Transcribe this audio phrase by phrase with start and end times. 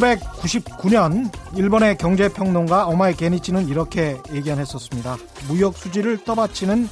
[0.00, 5.16] 1999년 일본의 경제평론가 오마에 겐이치는 이렇게 예견했었습니다.
[5.48, 6.88] 무역 수지를 떠받치는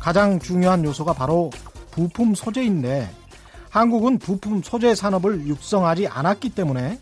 [0.00, 1.50] 가장 중요한 요소가 바로
[1.90, 3.08] 부품 소재인데
[3.70, 6.98] 한국은 부품 소재 산업을 육성하지 않았기 때문에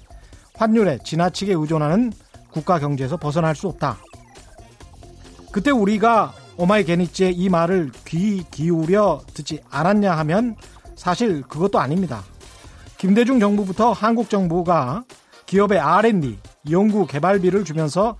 [0.54, 2.12] 환율에 지나치게 의존하는
[2.50, 3.98] 국가 경제에서 벗어날 수 없다.
[5.52, 10.56] 그때 우리가 오마에 겐이치의 이 말을 귀 기울여 듣지 않았냐 하면
[10.96, 12.22] 사실 그것도 아닙니다.
[12.98, 15.04] 김대중 정부부터 한국 정부가
[15.46, 16.38] 기업의 R&D,
[16.70, 18.16] 연구 개발비를 주면서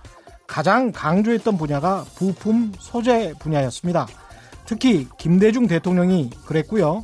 [0.47, 4.07] 가장 강조했던 분야가 부품 소재 분야였습니다.
[4.65, 7.03] 특히 김대중 대통령이 그랬고요.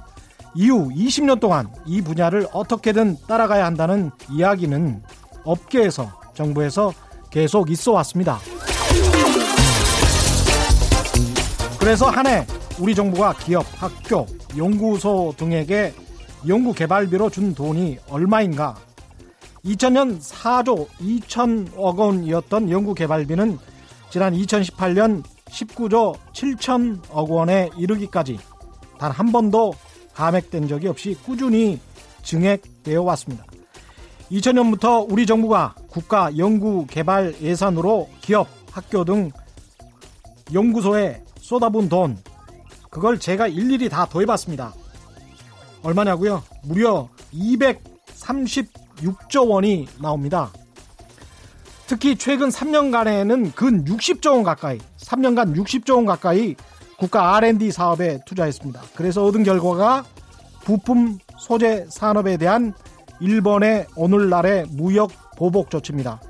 [0.56, 5.02] 이후 20년 동안 이 분야를 어떻게든 따라가야 한다는 이야기는
[5.44, 6.94] 업계에서 정부에서
[7.30, 8.40] 계속 있어 왔습니다.
[11.80, 12.46] 그래서 한 해
[12.80, 14.26] 우리 정부가 기업, 학교,
[14.58, 15.94] 연구소 등에게
[16.48, 18.76] 연구 개발비로 준 돈이 얼마인가?
[19.66, 23.58] 2000년 4조 2천억 원이었던 연구 개발비는
[24.10, 28.40] 지난 2018년 19조 7천억 원에 이르기까지
[29.00, 29.74] 단 한 번도
[30.14, 31.80] 감액된 적이 없이 꾸준히
[32.24, 33.46] 증액되어 왔습니다.
[34.32, 39.32] 2000년부터 우리 정부가 국가 연구 개발 예산으로 기업, 학교 등
[40.54, 42.18] 연구소에 쏟아부은 돈,
[42.90, 44.74] 그걸 제가 일일이 다 더해봤습니다.
[45.84, 46.44] 얼마냐고요?
[46.64, 47.10] 무려
[48.98, 50.52] 236조 원이 나옵니다.
[51.88, 56.56] 특히 최근 3년간에는 근 60조 원 가까이, 3년간 60조 원 가까이
[56.98, 58.82] 국가 R&D 사업에 투자했습니다.
[58.96, 60.06] 그래서 얻은 결과가
[60.64, 62.74] 부품 소재 산업에 대한
[63.20, 66.22] 일본의 오늘날의 무역 보복 조치입니다.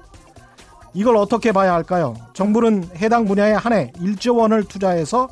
[0.95, 2.15] 이걸 어떻게 봐야 할까요?
[2.33, 5.27] 정부는 해당 분야에 한해 1조 원을 투자해서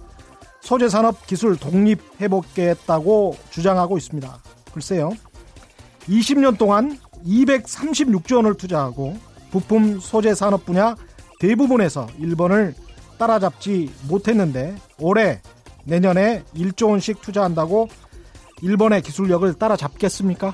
[0.62, 4.38] 소재 산업 기술 독립해보겠다고 주장하고 있습니다.
[4.74, 5.12] 글쎄요.
[6.08, 9.18] 20년 동안 236조 원을 투자하고
[9.52, 10.96] 부품 소재 산업 분야
[11.40, 12.76] 대부분에서 일본을
[13.18, 15.42] 따라잡지 못했는데 올해
[15.84, 17.90] 내년에 1조 원씩 투자한다고
[18.62, 20.54] 일본의 기술력을 따라잡겠습니까?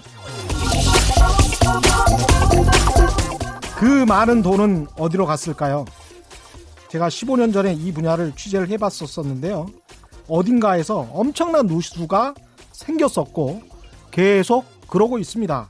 [3.78, 5.86] 그 많은 돈은 어디로 갔을까요?
[6.90, 9.68] 제가 15년 전에 이 분야를 취재를 해봤었었는데요.
[10.28, 12.34] 어딘가에서 엄청난 누수가
[12.72, 13.62] 생겼었고
[14.12, 15.70] 계속 그러고 있습니다.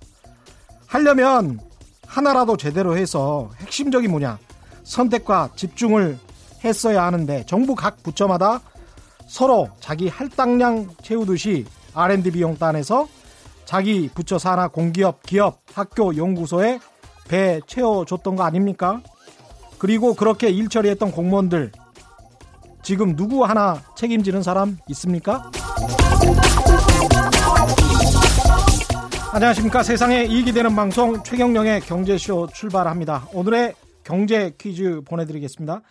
[0.88, 1.59] 하려면
[2.08, 4.40] 하나라도 제대로 해서 핵심적인 뭐냐
[4.84, 6.18] 선택과 집중을
[6.64, 8.62] 했어야 하는데 정부 각 부처마다
[9.28, 13.08] 서로 자기 할당량 채우듯이 R&D 비용 딴에서
[13.66, 16.80] 자기 부처 산하 공기업, 기업, 학교, 연구소에
[17.28, 19.02] 배 채워줬던 거 아닙니까?
[19.78, 21.74] 그리고 그렇게 일 처리했던 공무원들
[22.81, 25.52] 지금 누구 하나 책임지는 사람 있습니까?
[29.38, 29.84] 안녕하십니까.
[29.84, 33.28] 세상에 이익이 되는 방송 최경령의 경제쇼 출발합니다.
[33.36, 35.81] 오늘의 경제 퀴즈 보내드리겠습니다.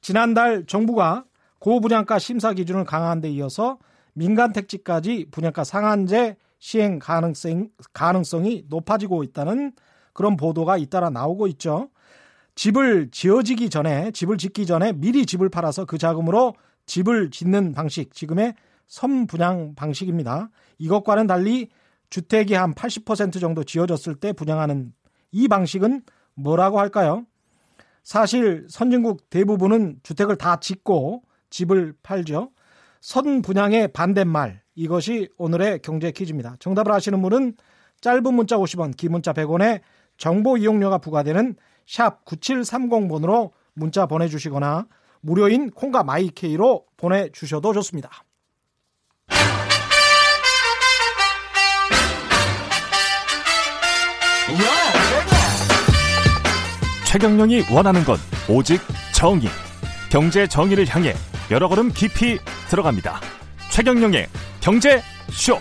[0.00, 1.24] 지난달 정부가
[1.58, 3.78] 고분양가 심사 기준을 강화한 데 이어서
[4.12, 9.72] 민간 택지까지 분양가 상한제 시행 가능성, 가능성이 높아지고 있다는
[10.12, 11.88] 그런 보도가 잇따라 나오고 있죠.
[12.54, 16.54] 집을 지어지기 전에, 집을 짓기 전에 미리 집을 팔아서 그 자금으로
[16.86, 18.54] 집을 짓는 방식, 지금의
[18.86, 20.50] 선분양 방식입니다.
[20.78, 21.68] 이것과는 달리
[22.12, 24.92] 주택이 한 80% 정도 지어졌을 때 분양하는
[25.30, 26.02] 이 방식은
[26.34, 27.24] 뭐라고 할까요?
[28.02, 32.50] 사실 선진국 대부분은 주택을 다 짓고 집을 팔죠.
[33.00, 36.56] 선분양의 반대말 이것이 오늘의 경제 퀴즈입니다.
[36.58, 37.54] 정답을 아시는 분은
[38.02, 39.80] 짧은 문자 50원, 긴 문자 100원에
[40.18, 41.56] 정보 이용료가 부과되는
[41.86, 44.86] 샵 9730번으로 문자 보내주시거나
[45.22, 48.10] 무료인 콩과 마이케이로 보내주셔도 좋습니다.
[57.06, 58.16] 최경령이 원하는 건
[58.48, 58.80] 오직
[59.14, 59.48] 정의.
[60.10, 61.14] 경제 정의를 향해
[61.50, 62.38] 여러 걸음 깊이
[62.70, 63.20] 들어갑니다.
[63.70, 64.26] 최경령의
[64.60, 65.58] 경제 쇼.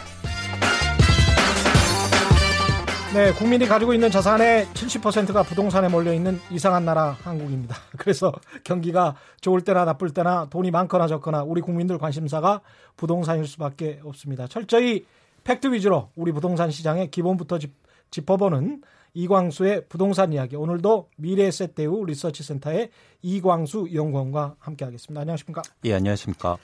[3.13, 7.75] 네, 국민이 가지고 있는 자산의 70%가 부동산에 몰려 있는 이상한 나라 한국입니다.
[7.97, 8.31] 그래서
[8.63, 12.61] 경기가 좋을 때나 나쁠 때나 돈이 많거나 적거나 우리 국민들 관심사가
[12.95, 14.47] 부동산일 수밖에 없습니다.
[14.47, 15.05] 철저히
[15.43, 17.73] 팩트 위주로 우리 부동산 시장의 기본부터 짚,
[18.11, 18.81] 짚어보는
[19.13, 20.55] 이광수의 부동산 이야기.
[20.55, 22.91] 오늘도 미래에셋대우 리서치센터의
[23.21, 25.21] 이광수 연구원과 함께하겠습니다.
[25.21, 25.61] 안녕하십니까?
[25.85, 26.57] 예, 안녕하십니까?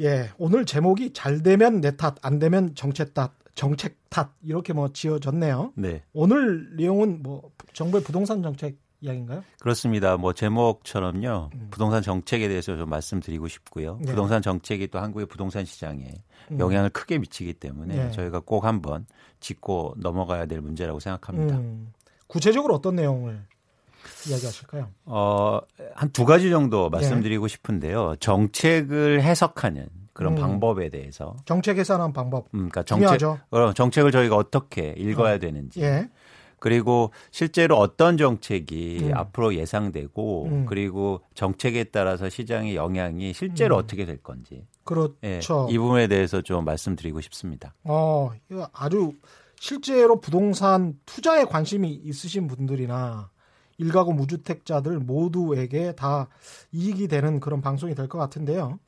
[0.00, 4.92] 예, 오늘 제목이 잘 되면 내 탓, 안 되면 정책 탓, 정책 탓 이렇게 뭐
[4.92, 5.72] 지어졌네요.
[5.76, 6.02] 네.
[6.12, 9.44] 오늘 내용은 뭐 정부의 부동산 정책 이야기인가요?
[9.60, 10.16] 그렇습니다.
[10.16, 11.50] 뭐 제목처럼요.
[11.54, 11.68] 음.
[11.70, 13.98] 부동산 정책에 대해서 좀 말씀드리고 싶고요.
[14.00, 14.06] 네.
[14.06, 16.22] 부동산 정책이 또 한국의 부동산 시장에 음.
[16.58, 18.10] 영향을 크게 미치기 때문에 네.
[18.12, 19.06] 저희가 꼭 한번
[19.40, 21.56] 짚고 넘어가야 될 문제라고 생각합니다.
[21.56, 21.92] 음.
[22.26, 23.42] 구체적으로 어떤 내용을
[24.28, 24.88] 이야기하실까요?
[25.06, 25.60] 어,
[25.94, 27.52] 한 두 가지 정도 말씀드리고 네.
[27.52, 28.16] 싶은데요.
[28.20, 30.40] 정책을 해석하는 그런 음.
[30.40, 32.46] 방법에 대해서 정책 해석하는 방법.
[32.54, 33.20] 음, 그러니까 정책
[33.50, 35.38] 어, 정책을 저희가 어떻게 읽어야 어.
[35.38, 35.80] 되는지.
[35.82, 36.08] 예.
[36.60, 39.14] 그리고 실제로 어떤 정책이 음.
[39.14, 40.66] 앞으로 예상되고 음.
[40.66, 43.80] 그리고 정책에 따라서 시장의 영향이 실제로 음.
[43.80, 44.64] 어떻게 될 건지.
[44.84, 45.66] 그렇죠.
[45.68, 47.74] 예, 이 부분에 대해서 좀 말씀드리고 싶습니다.
[47.84, 48.30] 어,
[48.72, 49.12] 아주
[49.58, 53.30] 실제로 부동산 투자에 관심이 있으신 분들이나
[53.78, 56.28] 일가구 무주택자들 모두에게 다
[56.72, 58.78] 이익이 되는 그런 방송이 될 것 같은데요.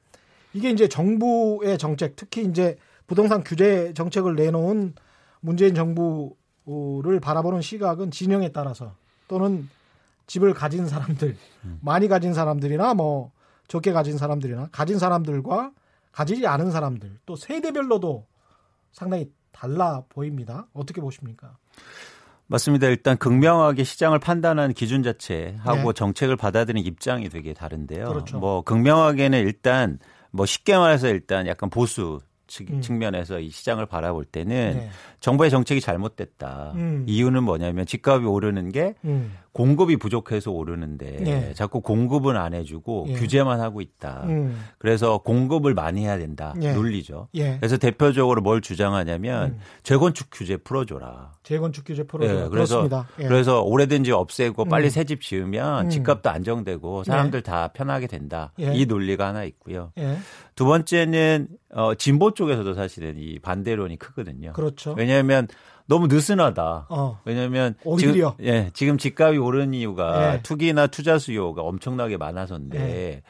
[0.53, 2.77] 이게 이제 정부의 정책, 특히 이제
[3.07, 4.95] 부동산 규제 정책을 내놓은
[5.41, 6.35] 문재인 정부
[6.69, 8.97] 를 바라보는 시각은 진영에 따라서
[9.29, 9.69] 또는
[10.27, 11.79] 집을 가진 사람들, 음.
[11.81, 13.31] 많이 가진 사람들이나 뭐
[13.69, 15.71] 적게 가진 사람들이나 가진 사람들과
[16.17, 18.27] 가지지 않은 사람들 또 세대별로도
[18.91, 20.67] 상당히 달라 보입니다.
[20.73, 21.59] 어떻게 보십니까?
[22.47, 22.87] 맞습니다.
[22.87, 25.95] 일단 극명하게 시장을 판단하는 기준 자체하고 네.
[25.95, 28.07] 정책을 받아들이는 입장이 되게 다른데요.
[28.07, 28.39] 그렇죠.
[28.39, 29.99] 뭐 극명하게는 일단
[30.31, 32.36] 뭐 쉽게 말해서 일단 약간 보수 음.
[32.47, 34.91] 측면에서 이 시장을 바라볼 때는 네.
[35.21, 36.73] 정부의 정책이 잘못됐다.
[36.77, 37.05] 음.
[37.09, 39.33] 이유는 뭐냐면 집값이 오르는 게 음.
[39.57, 41.55] 공급이 부족해서 오르는데 네.
[41.55, 43.13] 자꾸 공급은 안 해주고 예.
[43.15, 44.25] 규제만 하고 있다.
[44.27, 44.63] 음.
[44.77, 46.55] 그래서 공급을 많이 해야 된다.
[46.61, 46.75] 예.
[46.75, 47.29] 논리죠.
[47.35, 47.57] 예.
[47.57, 49.59] 그래서 대표적으로 뭘 주장하냐면 음.
[49.83, 51.33] 재건축 규제 풀어줘라.
[51.43, 52.45] 재건축 규제 풀어줘라.
[52.45, 52.49] 예.
[52.51, 52.87] 그래서.
[53.19, 53.27] 예.
[53.27, 54.91] 그래서 오래된 집 없애고 빨리 음.
[54.91, 58.53] 새집 지으면 집값도 안정되고 사람들 다 편하게 된다.
[58.59, 59.91] 이 논리가 하나 있고요.
[60.57, 64.55] 두 번째는 어, 진보 쪽에서도 사실은 이 반대론이 크거든요.
[64.55, 64.95] 그렇죠.
[64.97, 65.47] 왜냐하면
[65.87, 66.87] 너무 느슨하다.
[66.89, 67.21] 어.
[67.25, 70.43] 왜냐하면 오히려 지금, 예, 지금 집값이 오른 이유가 예.
[70.43, 73.23] 투기나 투자 수요가 엄청나게 많아서인데 예.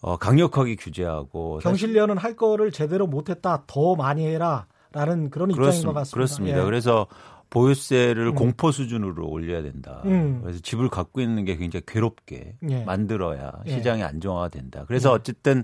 [0.00, 3.64] 어, 강력하게 규제하고 경실련은 할 거를 제대로 못했다.
[3.66, 5.92] 더 많이 해라 라는 그런 입장인 그렇습니다.
[5.92, 6.14] 것 같습니다.
[6.14, 6.58] 그렇습니다.
[6.60, 6.64] 예.
[6.64, 7.06] 그래서
[7.54, 8.34] 보유세를 음.
[8.34, 10.02] 공포 수준으로 올려야 된다.
[10.04, 10.40] 음.
[10.42, 12.84] 그래서 집을 갖고 있는 게 굉장히 괴롭게 예.
[12.84, 13.70] 만들어야 예.
[13.70, 14.84] 시장이 안정화가 된다.
[14.88, 15.14] 그래서 예.
[15.14, 15.62] 어쨌든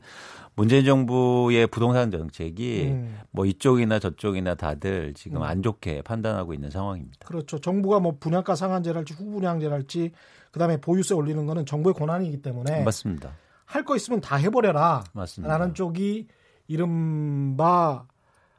[0.54, 3.18] 문재인 정부의 부동산 정책이 음.
[3.32, 5.42] 뭐 이쪽이나 저쪽이나 다들 지금 음.
[5.42, 7.26] 안 좋게 판단하고 있는 상황입니다.
[7.26, 7.58] 그렇죠.
[7.58, 10.12] 정부가 뭐 분양가 상한제랄지 후분양제랄지
[10.52, 13.32] 그다음에 보유세 올리는 거는 정부의 권한이기 때문에 맞습니다.
[13.66, 15.04] 할 거 있으면 다 해버려라.
[15.12, 15.56] 맞습니다.
[15.56, 16.26] 라는 쪽이
[16.68, 18.04] 이른바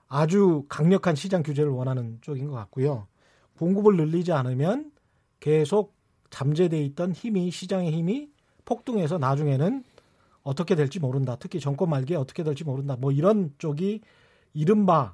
[0.08, 3.08] 아주 강력한 시장 규제를 원하는 쪽인 것 같고요.
[3.62, 4.92] 공급을 늘리지 않으면
[5.40, 5.94] 계속
[6.32, 8.30] 잠재돼 있던 힘이 시장의 힘이
[8.66, 9.84] 폭등해서 나중에는
[10.42, 11.38] 어떻게 될지 모른다.
[11.40, 12.98] 특히 정권 말기에 어떻게 될지 모른다.
[13.00, 14.02] 뭐 이런 쪽이
[14.56, 15.14] 이른바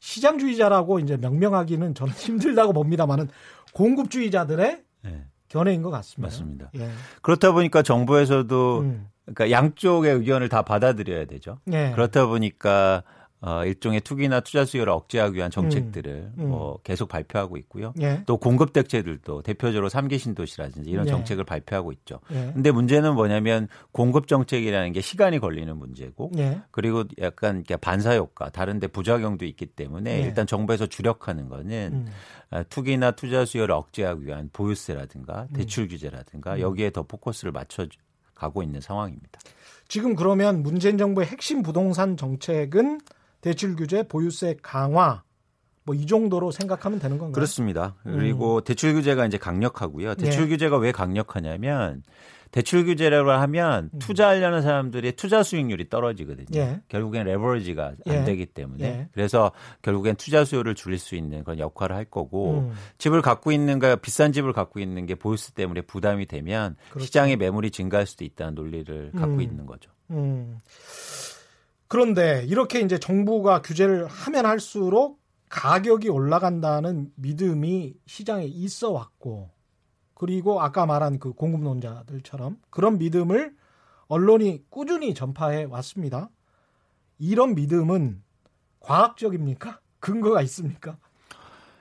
[0.00, 3.28] 시장주의자라고 이제 명명하기는 저는 힘들다고 봅니다만은
[3.74, 5.24] 공급주의자들의 네.
[5.46, 6.26] 견해인 것 같습니다.
[6.26, 6.70] 맞습니다.
[6.74, 6.90] 예.
[7.22, 9.08] 그렇다 보니까 정부에서도 음.
[9.22, 11.58] 그러니까 양쪽의 의견을 다 받아들여야 되죠.
[11.72, 11.92] 예.
[11.92, 13.04] 그렇다 보니까
[13.40, 16.48] 어, 일종의 투기나 투자 수요를 억제하기 위한 정책들을 음, 음.
[16.48, 17.94] 뭐 계속 발표하고 있고요.
[18.00, 18.22] 예.
[18.26, 21.10] 또 공급 대책들도 대표적으로 삼기 신도시라든지 이런 예.
[21.10, 22.18] 정책을 발표하고 있죠.
[22.32, 22.50] 예.
[22.52, 26.62] 근데 문제는 뭐냐면 공급 정책이라는 게 시간이 걸리는 문제고 예.
[26.72, 30.22] 그리고 약간 반사 효과 다른 데 부작용도 있기 때문에 예.
[30.22, 32.06] 일단 정부에서 주력하는 거는 음.
[32.50, 35.54] 아, 투기나 투자 수요를 억제하기 위한 보유세라든가 음.
[35.54, 36.60] 대출 규제라든가 음.
[36.60, 37.86] 여기에 더 포커스를 맞춰
[38.34, 39.40] 가고 있는 상황입니다.
[39.86, 43.00] 지금 그러면 문재인 정부의 핵심 부동산 정책은
[43.40, 45.22] 대출 규제, 보유세 강화
[45.88, 47.32] 뭐 이 정도로 생각하면 되는 건가요?
[47.32, 47.96] 그렇습니다.
[48.04, 48.64] 그리고 음.
[48.64, 50.14] 대출 규제가 이제 강력하고요.
[50.16, 50.48] 대출 네.
[50.50, 52.02] 규제가 왜 강력하냐면
[52.50, 53.98] 대출 규제라고 하면 음.
[53.98, 56.46] 투자하려는 사람들의 투자 수익률이 떨어지거든요.
[56.54, 56.80] 예.
[56.88, 58.24] 결국엔 레버리지가 안 예.
[58.24, 59.08] 되기 때문에 예.
[59.12, 59.52] 그래서
[59.82, 62.72] 결국엔 투자 수요를 줄일 수 있는 그런 역할을 할 거고 음.
[62.98, 67.06] 집을 갖고 있는 가 비싼 집을 갖고 있는 게 보유세 때문에 부담이 되면 그렇죠.
[67.06, 69.40] 시장의 매물이 증가할 수도 있다는 논리를 갖고 음.
[69.42, 69.90] 있는 거죠.
[70.10, 70.58] 음.
[71.88, 79.50] 그런데 이렇게 이제 정부가 규제를 하면 할수록 가격이 올라간다는 믿음이 시장에 있어 왔고
[80.14, 83.56] 그리고 아까 말한 그 공급론자들처럼 그런 믿음을
[84.08, 86.30] 언론이 꾸준히 전파해 왔습니다.
[87.18, 88.22] 이런 믿음은
[88.80, 89.80] 과학적입니까?
[90.00, 90.98] 근거가 있습니까?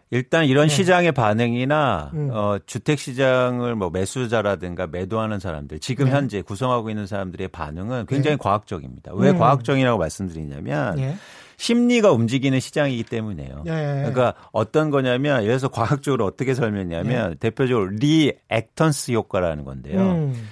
[0.10, 0.74] 일단 이런 네.
[0.74, 2.30] 시장의 반응이나 음.
[2.32, 6.12] 어, 주택 시장을 뭐 매수자라든가 매도하는 사람들 지금 네.
[6.12, 8.42] 현재 구성하고 있는 사람들의 반응은 굉장히 네.
[8.42, 9.12] 과학적입니다.
[9.16, 9.38] 왜 음.
[9.38, 11.16] 과학적이라고 말씀드리냐면 네.
[11.58, 13.64] 심리가 움직이는 시장이기 때문에요.
[13.66, 13.96] 네.
[13.98, 17.36] 그러니까 어떤 거냐면 들어서 과학적으로 어떻게 설명냐면 네.
[17.40, 20.00] 대표적으로 reactance 효과라는 건데요.
[20.00, 20.50] 음.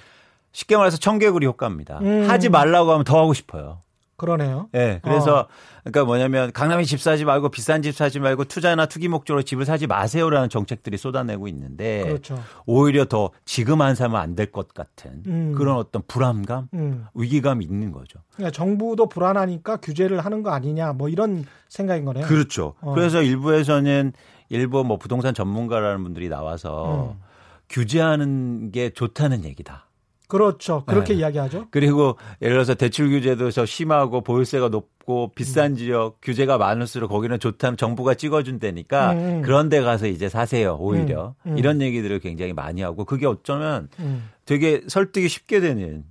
[0.52, 2.00] 쉽게 말해서 청개구리 효과입니다.
[2.00, 2.30] 음.
[2.30, 3.82] 하지 말라고 하면 더 하고 싶어요.
[4.18, 4.70] 그러네요.
[4.74, 4.78] 예.
[4.78, 5.48] 네, 그래서 어.
[5.84, 9.88] 그러니까 뭐냐면 강남에 집 사지 말고 비싼 집 사지 말고 투자나 투기 목적으로 집을 사지
[9.88, 12.42] 마세요라는 정책들이 쏟아내고 있는데 그렇죠.
[12.66, 15.54] 오히려 더 지금 안 사면 안 될 것 같은 음.
[15.58, 17.06] 그런 어떤 불안감, 음.
[17.14, 18.20] 위기감이 있는 거죠.
[18.36, 22.26] 그러니까 정부도 불안하니까 규제를 하는 거 아니냐 뭐 이런 생각인 거네요.
[22.26, 22.76] 그렇죠.
[22.82, 22.94] 어.
[22.94, 24.14] 그래서 일부에서는
[24.50, 27.22] 일부 뭐 부동산 전문가라는 분들이 나와서 음.
[27.70, 29.85] 규제하는 게 좋다는 얘기다.
[30.28, 30.84] 그렇죠.
[30.86, 31.20] 그렇게 네.
[31.20, 31.68] 이야기하죠.
[31.72, 35.76] 그리고 예를 들어서 대출 규제도 저 심하고 보유세가 높고 비싼 음.
[35.76, 39.42] 지역 규제가 많을수록 거기는 좋다면 정부가 찍어준다니까 음, 음.
[39.42, 40.78] 그런 데 가서 이제 사세요.
[40.80, 41.36] 오히려.
[41.44, 41.52] 음.
[41.52, 41.58] 음.
[41.58, 44.30] 이런 얘기들을 굉장히 많이 하고 그게 어쩌면 음.
[44.46, 46.04] 되게 설득이 쉽게 되는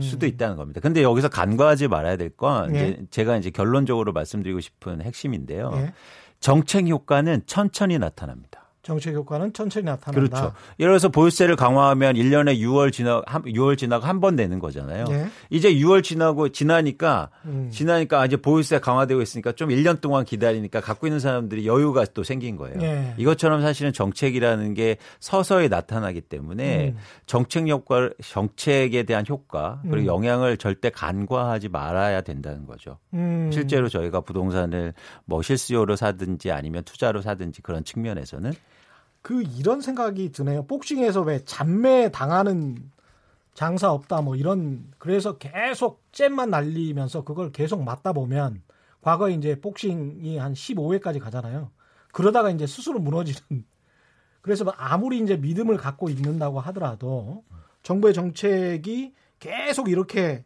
[0.00, 0.80] 수도 있다는 겁니다.
[0.80, 2.98] 근데 여기서 간과하지 말아야 될건 예.
[3.10, 5.70] 제가 이제 결론적으로 말씀드리고 싶은 핵심인데요.
[5.76, 5.92] 예.
[6.40, 8.59] 정책 효과는 천천히 나타납니다.
[8.82, 10.30] 정책 효과는 천천히 나타난다.
[10.40, 10.54] 그렇죠.
[10.78, 15.04] 예를 들어서 보유세를 강화하면 1년에 6월 지나 6월 지나고 한 번 내는 거잖아요.
[15.04, 15.28] 네.
[15.50, 17.68] 이제 6월 지나고 지나니까 음.
[17.70, 22.56] 지나니까 이제 보유세 강화되고 있으니까 좀 1년 동안 기다리니까 갖고 있는 사람들이 여유가 또 생긴
[22.56, 22.76] 거예요.
[22.78, 23.14] 네.
[23.18, 26.96] 이것처럼 사실은 정책이라는 게 서서히 나타나기 때문에 음.
[27.26, 30.06] 정책 효과 정책에 대한 효과 그리고 음.
[30.06, 32.98] 영향을 절대 간과하지 말아야 된다는 거죠.
[33.14, 33.50] 음.
[33.52, 34.94] 실제로 저희가 부동산을
[35.24, 38.52] 뭐 실수요로 사든지 아니면 투자로 사든지 그런 측면에서는
[39.22, 40.66] 그 이런 생각이 드네요.
[40.66, 42.90] 복싱에서 왜 잔매 당하는
[43.54, 48.62] 장사 없다 뭐 이런 그래서 계속 잼만 날리면서 그걸 계속 맞다 보면
[49.02, 51.70] 과거에 이제 복싱이 한 15회까지 가잖아요.
[52.12, 53.64] 그러다가 이제 스스로 무너지는
[54.40, 57.44] 그래서 아무리 이제 믿음을 갖고 있는다고 하더라도
[57.82, 60.44] 정부의 정책이 계속 이렇게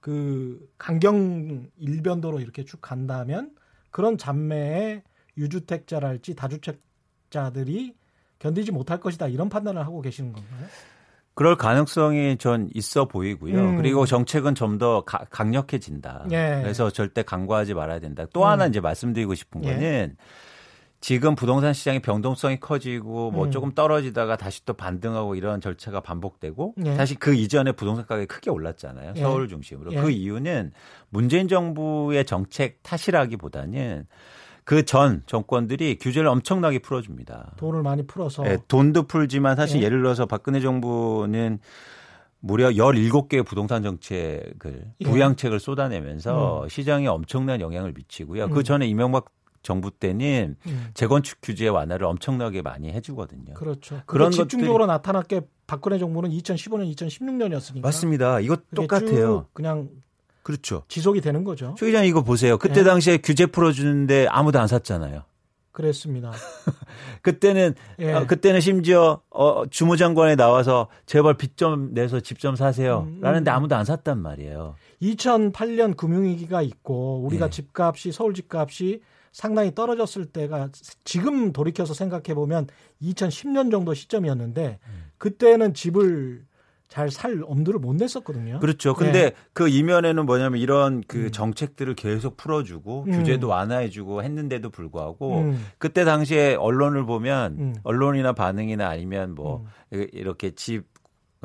[0.00, 3.54] 그 강경 일변도로 이렇게 쭉 간다면
[3.90, 5.02] 그런 잔매의
[5.36, 7.94] 유주택자랄지 다주택자들이
[8.40, 10.66] 견디지 못할 것이다 이런 판단을 하고 계시는 건가요?
[11.34, 13.54] 그럴 가능성이 전 있어 보이고요.
[13.58, 13.76] 음.
[13.76, 16.26] 그리고 정책은 좀 더 강력해진다.
[16.32, 16.60] 예.
[16.62, 18.24] 그래서 절대 강구하지 말아야 된다.
[18.32, 18.46] 또 음.
[18.46, 19.74] 하나 이제 말씀드리고 싶은 예.
[19.74, 20.16] 거는
[21.00, 23.50] 지금 부동산 시장의 병동성이 커지고 뭐 음.
[23.50, 26.94] 조금 떨어지다가 다시 또 반등하고 이런 절차가 반복되고 예.
[26.94, 29.14] 사실 그 이전에 부동산 가격이 크게 올랐잖아요.
[29.16, 29.20] 예.
[29.20, 29.92] 서울 중심으로.
[29.92, 30.00] 예.
[30.00, 30.72] 그 이유는
[31.10, 34.06] 문재인 정부의 정책 탓이라기보다는
[34.70, 37.54] 그 전 정권들이 규제를 엄청나게 풀어줍니다.
[37.56, 38.44] 돈을 많이 풀어서.
[38.44, 39.86] 네, 돈도 풀지만 사실 네.
[39.86, 41.58] 예를 들어서 박근혜 정부는
[42.38, 45.04] 무려 17개의 부동산 정책을 예.
[45.04, 46.68] 부양책을 쏟아내면서 음.
[46.68, 48.46] 시장에 엄청난 영향을 미치고요.
[48.46, 48.54] 그 음.
[48.54, 49.32] 그 전에 이명박
[49.64, 50.90] 정부 때는 음.
[50.94, 53.54] 재건축 규제 완화를 엄청나게 많이 해주거든요.
[53.54, 54.02] 그렇죠.
[54.06, 57.82] 그런 집중적으로 나타났게 박근혜 정부는 2015년, 2016년이었으니까.
[57.82, 58.38] 맞습니다.
[58.38, 59.46] 이거 똑같아요.
[59.52, 59.88] 그냥
[60.50, 60.82] 그렇죠.
[60.88, 61.74] 지속이 되는 거죠.
[61.78, 62.58] 최 기자님 이거 보세요.
[62.58, 62.84] 그때 네.
[62.84, 65.22] 당시에 규제 풀어주는데 아무도 안 샀잖아요.
[65.72, 66.32] 그랬습니다.
[67.22, 68.12] 그때는 예.
[68.12, 73.06] 어, 그때는 심지어 어, 주무 장관에 나와서 제발 빚 좀 내서 집 좀 사세요.
[73.06, 73.20] 음, 음.
[73.20, 74.74] 라는데 아무도 안 샀단 말이에요.
[75.00, 77.50] 2008년 금융위기가 있고 우리가 예.
[77.50, 79.00] 집값이 서울 집값이
[79.32, 80.70] 상당히 떨어졌을 때가
[81.04, 82.66] 지금 돌이켜서 생각해 보면
[83.00, 85.10] 2010년 정도 시점이었는데 음.
[85.18, 86.44] 그때는 집을
[86.90, 88.58] 잘 살 엄두를 못 냈었거든요.
[88.58, 88.94] 그렇죠.
[88.94, 89.32] 근데 네.
[89.52, 91.30] 그 이면에는 뭐냐면 이런 그 음.
[91.30, 93.12] 정책들을 계속 풀어주고 음.
[93.12, 95.66] 규제도 완화해주고 했는데도 불구하고 음.
[95.78, 97.74] 그때 당시에 언론을 보면 음.
[97.84, 100.06] 언론이나 반응이나 아니면 뭐 음.
[100.12, 100.84] 이렇게 집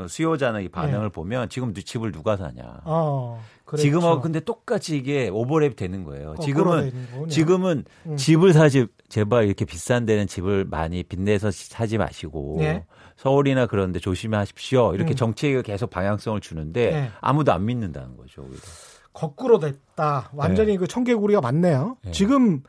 [0.07, 1.09] 수요자는 이 반응을 네.
[1.09, 2.81] 보면 지금 집을 누가 사냐.
[2.83, 3.39] 어,
[3.77, 6.31] 지금하고 근데 똑같이 이게 오버랩 되는 거예요.
[6.31, 6.91] 어, 지금은
[7.29, 8.17] 지금은 음.
[8.17, 12.83] 집을 사지 제발 이렇게 비싼 데는 집을 많이 빚내서 사지 마시고 네.
[13.15, 14.93] 서울이나 그런데 조심하십시오.
[14.93, 15.15] 이렇게 음.
[15.15, 17.11] 정책이 계속 방향성을 주는데 네.
[17.21, 18.41] 아무도 안 믿는다는 거죠.
[18.41, 18.59] 오히려.
[19.13, 20.29] 거꾸로 됐다.
[20.33, 20.77] 완전히 네.
[20.77, 21.97] 그 청개구리가 맞네요.
[22.03, 22.11] 네.
[22.11, 22.61] 지금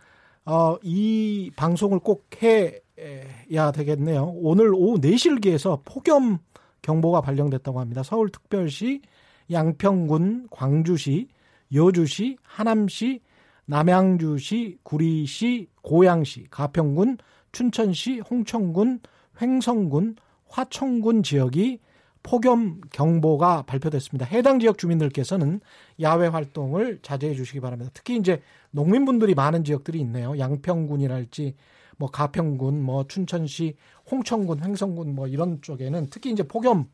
[0.45, 4.33] 어, 이 방송을 꼭 해야 되겠네요.
[4.37, 6.39] 오늘 오후 4시를 서 폭염
[6.83, 8.05] 경보가 발령됐다고 합니다.
[8.05, 9.03] 서울특별시,
[9.51, 11.29] 양평군, 광주시,
[11.75, 13.21] 여주시, 하남시,
[13.65, 17.19] 남양주시, 구리시, 고양시, 가평군,
[17.51, 19.01] 춘천시, 홍천군,
[19.41, 20.17] 횡성군,
[20.49, 21.81] 화천군 지역이
[22.23, 24.27] 폭염 경보가 발표됐습니다.
[24.27, 25.61] 해당 지역 주민들께서는
[26.01, 27.91] 야외 활동을 자제해 주시기 바랍니다.
[27.95, 30.37] 특히 이제 농민분들이 많은 지역들이 있네요.
[30.39, 31.55] 양평군이랄지
[31.99, 33.77] 뭐 가평군, 뭐 춘천시,
[34.11, 36.91] 홍천군, 횡성군 뭐 이런 쪽에는 특히 이제 폭염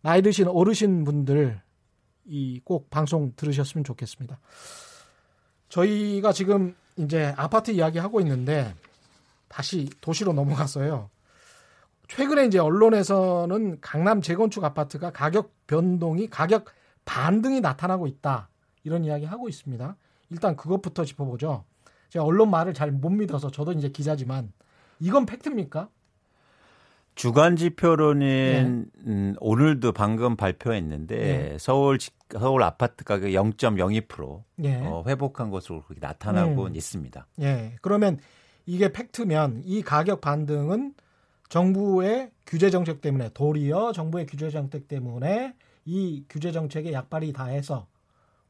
[0.00, 1.60] 나이 드신 어르신 분들
[2.30, 4.38] 이 꼭 방송 들으셨으면 좋겠습니다.
[5.68, 8.74] 저희가 지금 이제 아파트 이야기 하고 있는데
[9.48, 11.10] 다시 도시로 넘어갔어요.
[12.08, 16.66] 최근에 이제 언론에서는 강남 재건축 아파트가 가격 변동이 가격
[17.04, 18.48] 반등이 나타나고 있다
[18.82, 19.96] 이런 이야기 하고 있습니다.
[20.30, 21.64] 일단 그것부터 짚어보죠.
[22.08, 24.52] 제가 언론 말을 잘 못 믿어서 저도 이제 기자지만
[25.00, 25.88] 이건 팩트입니까?
[27.14, 29.10] 주간 지표로는 네.
[29.10, 31.56] 음, 오늘도 방금 발표했는데 네.
[31.58, 31.98] 서울
[32.30, 34.80] 서울 아파트 가격 0.02% 네.
[34.86, 36.76] 어, 회복한 것으로 그렇게 나타나고 음.
[36.76, 37.26] 있습니다.
[37.40, 37.74] 예.
[37.82, 38.18] 그러면
[38.66, 40.94] 이게 팩트면 이 가격 반등은
[41.48, 47.86] 정부의 규제 정책 때문에 도리어 정부의 규제 정책 때문에 이 규제 정책에 약발이 다해서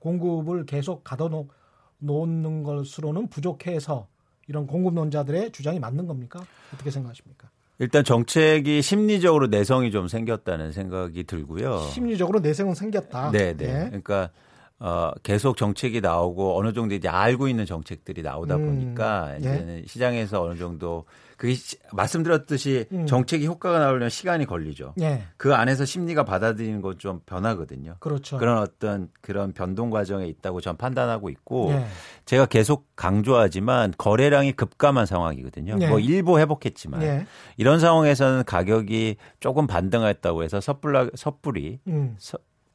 [0.00, 4.08] 공급을 계속 가둬놓는 것으로는 부족해서
[4.48, 6.44] 이런 공급론자들의 주장이 맞는 겁니까?
[6.74, 7.50] 어떻게 생각하십니까?
[7.80, 11.78] 일단 정책이 심리적으로 내성이 좀 생겼다는 생각이 들고요.
[11.92, 13.30] 심리적으로 내성은 생겼다.
[13.30, 13.66] 네, 네.
[13.66, 13.84] 예.
[13.86, 14.30] 그러니까
[14.80, 19.38] 어, 계속 정책이 나오고 어느 정도 이제 알고 있는 정책들이 나오다 음, 보니까 예.
[19.38, 21.04] 이제는 시장에서 어느 정도
[21.36, 21.54] 그게
[21.92, 23.06] 말씀드렸듯이 음.
[23.06, 24.94] 정책이 효과가 나오려면 시간이 걸리죠.
[25.00, 25.22] 예.
[25.36, 27.94] 그 안에서 심리가 받아들이는 건 좀 변하거든요.
[28.00, 28.38] 그렇죠.
[28.38, 31.86] 그런 어떤 그런 변동 과정에 있다고 전 판단하고 있고 예.
[32.24, 35.76] 제가 계속 강조하지만 거래량이 급감한 상황이거든요.
[35.80, 35.88] 예.
[35.88, 37.26] 뭐 일부 회복했지만 예.
[37.56, 42.16] 이런 상황에서는 가격이 조금 반등했다고 해서 섣불라 섣불이 음.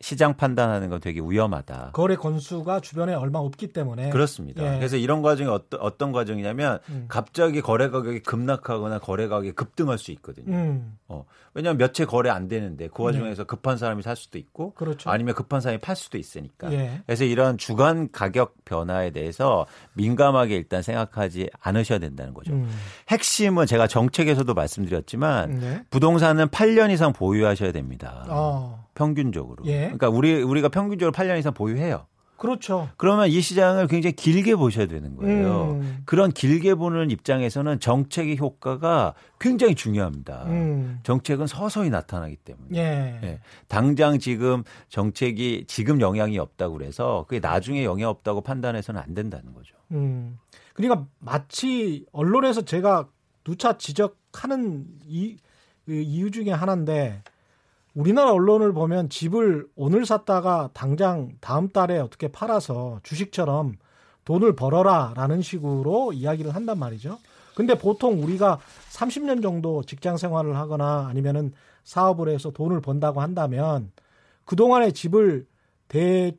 [0.04, 1.92] 시장 판단하는 건 되게 위험하다.
[1.94, 4.62] 거래 건수가 주변에 얼마 없기 때문에 그렇습니다.
[4.74, 4.78] 예.
[4.78, 7.06] 그래서 이런 과정이 어떤 어떤 과정이냐면 음.
[7.08, 10.54] 갑자기 거래 가격이 급락하거나 거래 가격이 급등할 수 있거든요.
[10.54, 10.98] 음.
[11.08, 13.48] 어, 왜냐하면 몇 채 거래 안 되는데 그 와중에서 네.
[13.48, 15.10] 급한 사람이 살 수도 있고 그렇죠.
[15.10, 16.74] 아니면 급한 사람이 팔 수도 있으니까.
[16.74, 17.02] 예.
[17.06, 22.52] 그래서 이런 주간 가격 변화에 대해서 민감하게 일단 생각하지 않으셔야 된다는 거죠.
[22.52, 22.70] 음.
[23.08, 25.84] 핵심은 제가 정책에서도 말씀드렸지만 네.
[25.92, 28.26] 부동산은 8년 이상 보유하셔야 됩니다.
[28.28, 28.84] 어.
[28.96, 29.66] 평균적으로.
[29.66, 29.82] 예.
[29.82, 32.08] 그러니까 우리 우리가 평균적으로 8년 이상 보유해요.
[32.44, 32.90] 그렇죠.
[32.98, 35.80] 그러면 이 시장을 굉장히 길게 보셔야 되는 거예요.
[35.80, 36.02] 음.
[36.04, 40.44] 그런 길게 보는 입장에서는 정책의 효과가 굉장히 중요합니다.
[40.48, 41.00] 음.
[41.04, 42.78] 정책은 서서히 나타나기 때문에.
[42.78, 43.20] 예.
[43.24, 43.40] 예.
[43.70, 49.78] 당장 지금 정책이 지금 영향이 없다고 그래서 그게 나중에 영향 없다고 판단해서는 안 된다는 거죠.
[49.92, 50.38] 음.
[50.74, 53.08] 그러니까 마치 언론에서 제가
[53.46, 55.38] 누차 지적하는 이,
[55.86, 57.24] 그 이유 중에 하나인데
[57.94, 63.74] 우리나라 언론을 보면 집을 오늘 샀다가 당장 다음 달에 어떻게 팔아서 주식처럼
[64.26, 67.20] 돈을 벌어라 라는 식으로 이야기를 한단 말이죠.
[67.56, 68.60] 근데 보통 우리가
[68.92, 71.52] 30년 정도 직장 생활을 하거나 아니면은
[71.84, 73.92] 사업을 해서 돈을 번다고 한다면
[74.46, 75.46] 그동안에 집을
[75.88, 76.36] 대,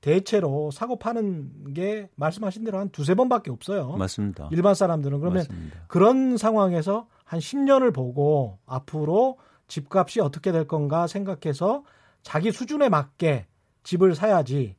[0.00, 3.92] 대체로 사고 파는 게 말씀하신 대로 한 두세 번밖에 없어요.
[3.96, 4.48] 맞습니다.
[4.52, 5.80] 일반 사람들은 그러면 맞습니다.
[5.88, 9.38] 그런 상황에서 한 10년을 보고 앞으로
[9.74, 11.82] 집값이 어떻게 될 건가 생각해서
[12.22, 13.46] 자기 수준에 맞게
[13.82, 14.76] 집을 사야지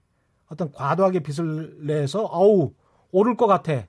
[0.47, 2.71] 어떤 과도하게 빚을 내서 아우
[3.12, 3.88] 오를 것 같아.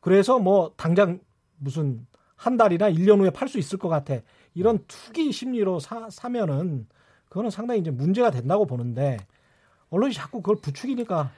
[0.00, 1.20] 그래서 뭐 당장
[1.56, 4.16] 무슨 한 달이나 1년 후에 팔 수 있을 것 같아.
[4.54, 6.88] 이런 투기 심리로 사, 사면은
[7.28, 9.18] 그거는 상당히 이제 문제가 된다고 보는데
[9.90, 11.30] 언론이 자꾸 그걸 부추기니까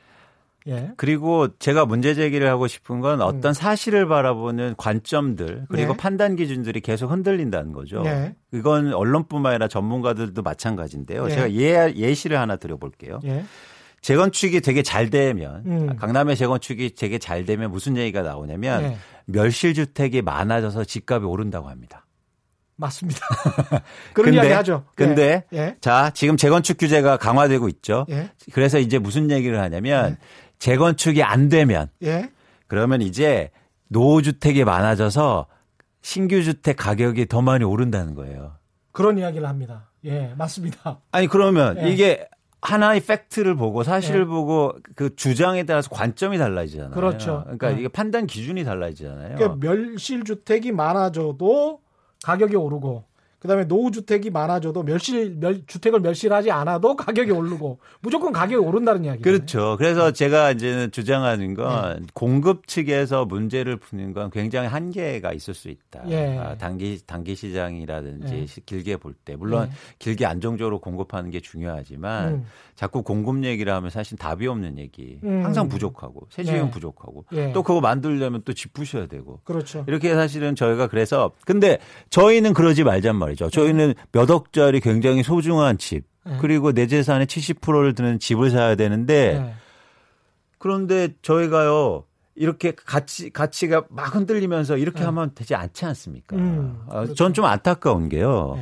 [0.68, 0.92] 예.
[0.96, 3.52] 그리고 제가 문제 제기를 하고 싶은 건 어떤 음.
[3.52, 5.96] 사실을 바라보는 관점들 그리고 예.
[5.96, 8.02] 판단 기준들이 계속 흔들린다는 거죠.
[8.06, 8.34] 예.
[8.52, 11.26] 이건 언론뿐만 아니라 전문가들도 마찬가지인데요.
[11.26, 11.30] 예.
[11.30, 13.20] 제가 예, 예시를 하나 드려볼게요.
[13.24, 13.44] 예.
[14.00, 15.96] 재건축이 되게 잘 되면 음.
[15.96, 18.96] 강남의 재건축이 되게 잘 되면 무슨 얘기가 나오냐면 예.
[19.26, 22.06] 멸실 주택이 많아져서 집값이 오른다고 합니다.
[22.78, 23.20] 맞습니다.
[24.12, 24.84] 그런 근데, 이야기 하죠.
[24.94, 25.76] 근데 예.
[25.80, 28.06] 자 지금 재건축 규제가 강화되고 있죠.
[28.52, 30.18] 그래서 이제 무슨 얘기를 하냐면
[30.58, 32.30] 재건축이 안 되면 예?
[32.66, 33.50] 그러면 이제
[33.88, 35.46] 노후주택이 많아져서
[36.02, 38.52] 신규 주택 가격이 더 많이 오른다는 거예요.
[38.92, 39.90] 그런 이야기를 합니다.
[40.04, 41.00] 예, 맞습니다.
[41.12, 41.90] 아니 그러면 예.
[41.90, 42.28] 이게
[42.62, 44.24] 하나의 팩트를 보고 사실을 예.
[44.24, 46.92] 보고 그 주장에 따라서 관점이 달라지잖아요.
[46.92, 47.42] 그렇죠.
[47.44, 47.78] 그러니까 예.
[47.78, 49.36] 이게 판단 기준이 달라지잖아요.
[49.36, 51.80] 그러니까 멸실 주택이 많아져도
[52.24, 53.04] 가격이 오르고
[53.38, 59.22] 그다음에 노후 주택이 많아져도 멸실 멸, 주택을 멸실하지 않아도 가격이 오르고 무조건 가격이 오른다는 이야기죠.
[59.22, 59.76] 그렇죠.
[59.78, 62.06] 그래서 제가 이제는 주장하는 건 네.
[62.14, 66.04] 공급 측에서 문제를 푸는 건 굉장히 한계가 있을 수 있다.
[66.08, 66.38] 예.
[66.38, 68.46] 아, 단기 단기 시장이라든지 예.
[68.64, 69.74] 길게 볼 때 물론 예.
[69.98, 72.46] 길게 안정적으로 공급하는 게 중요하지만 음.
[72.74, 75.18] 자꾸 공급 얘기를 하면 사실 답이 없는 얘기.
[75.24, 75.42] 음.
[75.44, 76.70] 항상 부족하고 세지은 예.
[76.70, 77.52] 부족하고 예.
[77.52, 79.40] 또 그거 만들려면 또 집 부셔야 되고.
[79.44, 79.84] 그렇죠.
[79.86, 81.78] 이렇게 사실은 저희가 그래서 근데
[82.10, 83.50] 저희는 그러지 말잔 말 이죠.
[83.50, 86.38] 저희는 몇 억짜리 굉장히 소중한 집 네.
[86.40, 89.54] 그리고 내 재산의 70%를 드는 집을 사야 되는데 네.
[90.58, 95.04] 그런데 저희가요 이렇게 가치 가치가 막 흔들리면서 이렇게 네.
[95.06, 96.36] 하면 되지 않지 않습니까?
[96.36, 97.14] 음, 아, 그렇죠.
[97.14, 98.58] 전좀 안타까운 게요.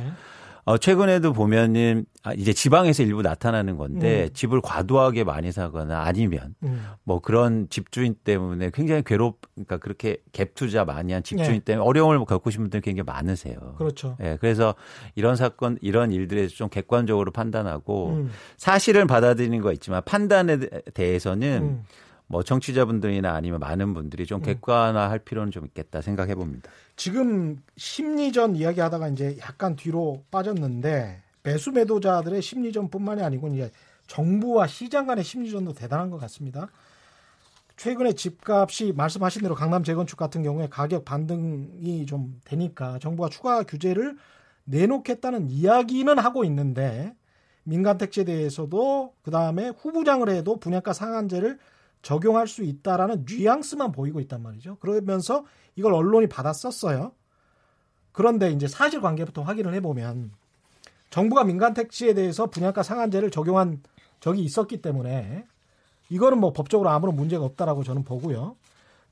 [0.65, 0.71] 네.
[0.71, 4.33] 어, 최근에도 보면은 아, 이제 지방에서 일부 나타나는 건데 음.
[4.33, 6.83] 집을 과도하게 많이 사거나 아니면 음.
[7.03, 11.59] 뭐 그런 집주인 때문에 굉장히 괴롭 그러니까 그렇게 갭 투자 많이 한 집주인 네.
[11.59, 13.75] 때문에 어려움을 겪으신 분들이 굉장히 많으세요.
[13.77, 14.17] 그렇죠.
[14.21, 14.23] 예.
[14.23, 14.73] 네, 그래서
[15.13, 18.31] 이런 사건 이런 일들에 좀 객관적으로 판단하고 음.
[18.57, 20.57] 사실을 받아들이는 거 있지만 판단에
[20.93, 21.83] 대해서는 음.
[22.27, 24.43] 뭐 청취자분들이나 아니면 많은 분들이 좀 음.
[24.43, 26.69] 객관화할 필요는 좀 있겠다 생각해 봅니다.
[26.95, 33.71] 지금 심리전 이야기하다가 이제 약간 뒤로 빠졌는데 매수 매도자들의 심리전뿐만이 아니고 이제
[34.07, 36.69] 정부와 시장 간의 심리전도 대단한 것 같습니다.
[37.77, 44.17] 최근에 집값이 말씀하신 대로 강남 재건축 같은 경우에 가격 반등이 좀 되니까 정부가 추가 규제를
[44.63, 47.13] 내놓겠다는 이야기는 하고 있는데
[47.63, 51.59] 민간 택지에 대해서도 그 다음에 후부장을 해도 분양가 상한제를
[52.05, 54.77] 적용할 수 있다라는 뉘앙스만 보이고 있단 말이죠.
[54.79, 55.43] 그러면서
[55.75, 57.13] 이걸 언론이 받아 썼어요.
[58.11, 60.31] 그런데 이제 사실관계부터 확인을 해보면
[61.09, 63.81] 정부가 민간 택지에 대해서 분양가 상한제를 적용한
[64.19, 65.47] 적이 있었기 때문에
[66.09, 68.55] 이거는 뭐 법적으로 아무런 문제가 없다라고 저는 보고요.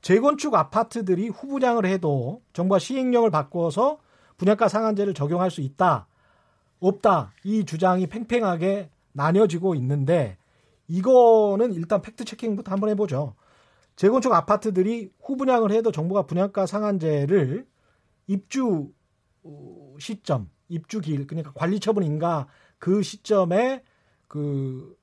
[0.00, 3.98] 재건축 아파트들이 후분양을 해도 정부가 시행령을 바꿔서
[4.36, 6.06] 분양가 상한제를 적용할 수 있다.
[6.78, 7.32] 없다.
[7.42, 10.36] 이 주장이 팽팽하게 나뉘어지고 있는데
[10.88, 13.34] 이거는 일단 팩트 체킹부터 한번 해보죠.
[13.96, 17.66] 재건축 아파트들이 후분양을 해도 정부가 분양가 상한제를
[18.26, 18.90] 입주
[19.98, 23.82] 시점, 입주길 그러니까 관리 처분 인가 그 시점에
[24.28, 24.96] 그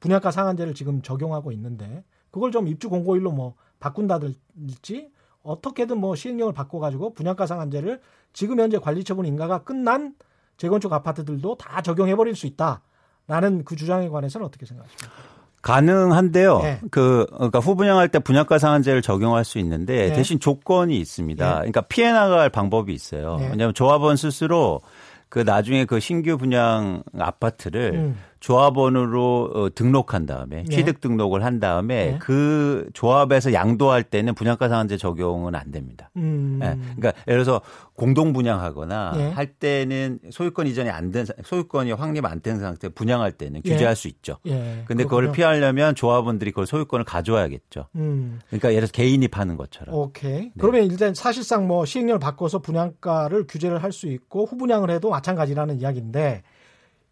[0.00, 7.14] 분양가 상한제를 지금 적용하고 있는데 그걸 좀 입주 공고일로 뭐 바꾼다든지 어떻게든 뭐 시행령을 바꿔가지고
[7.14, 8.00] 분양가 상한제를
[8.32, 10.14] 지금 현재 관리 처분 인가가 끝난
[10.56, 12.82] 재건축 아파트들도 다 적용해버릴 수 있다
[13.28, 15.12] 라는 그 주장에 관해서는 어떻게 생각하십니까?
[15.60, 16.60] 가능한데요.
[16.60, 16.80] 네.
[16.90, 20.12] 그 그러니까 후분양할 때 분양가 상한제를 적용할 수 있는데 네.
[20.14, 21.46] 대신 조건이 있습니다.
[21.46, 21.54] 네.
[21.56, 23.36] 그러니까 피해 나갈 방법이 있어요.
[23.36, 23.48] 네.
[23.50, 24.80] 왜냐하면 조합원 스스로
[25.28, 28.18] 그 나중에 그 신규 분양 아파트를 음.
[28.40, 30.76] 조합원으로 어, 등록한 다음에 네.
[30.76, 32.18] 취득 등록을 한 다음에 네.
[32.20, 36.10] 그 조합에서 양도할 때는 분양가 상한제 적용은 안 됩니다.
[36.16, 36.58] 음.
[36.60, 36.78] 네.
[36.96, 37.60] 그러니까 예를 들어서
[37.94, 39.30] 공동 분양하거나 네.
[39.30, 43.70] 할 때는 소유권 이전이 안 된 소유권이 확립 안 된 상태 분양할 때는 예.
[43.70, 44.36] 규제할 수 있죠.
[44.46, 44.84] 예.
[44.86, 47.86] 근데 그걸 피하려면 조합원들이 그걸 소유권을 가져와야겠죠.
[47.96, 48.38] 음.
[48.48, 49.94] 그러니까 예를 들어서 개인이 파는 것처럼.
[49.94, 50.32] 오케이.
[50.42, 50.52] 네.
[50.58, 56.42] 그러면 일단 사실상 뭐 시행령을 바꿔서 분양가를 규제를 할 수 있고 후분양을 해도 마찬가지라는 이야기인데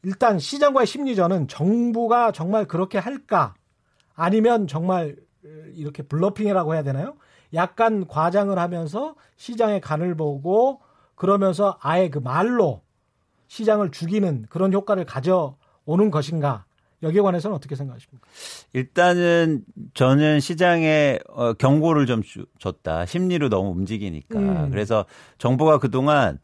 [0.06, 3.54] 일단 시장과의 심리전은 정부가 정말 그렇게 할까?
[4.14, 5.16] 아니면 정말
[5.74, 7.16] 이렇게 bluffing이라고 해야 되나요?
[7.54, 10.80] 약간 과장을 하면서 시장의 간을 보고
[11.16, 12.82] 그러면서 아예 그 말로
[13.48, 16.66] 시장을 죽이는 그런 효과를 가져오는 것인가?
[17.02, 18.24] 여기에 관해서는 어떻게 생각하십니까?
[18.74, 19.64] 일단은
[19.94, 22.22] 저는 시장에 어, 경고를 좀
[22.60, 23.06] 줬다.
[23.06, 24.38] 심리로 너무 움직이니까.
[24.38, 24.70] 음.
[24.70, 25.04] 그래서
[25.38, 26.38] 정부가 그동안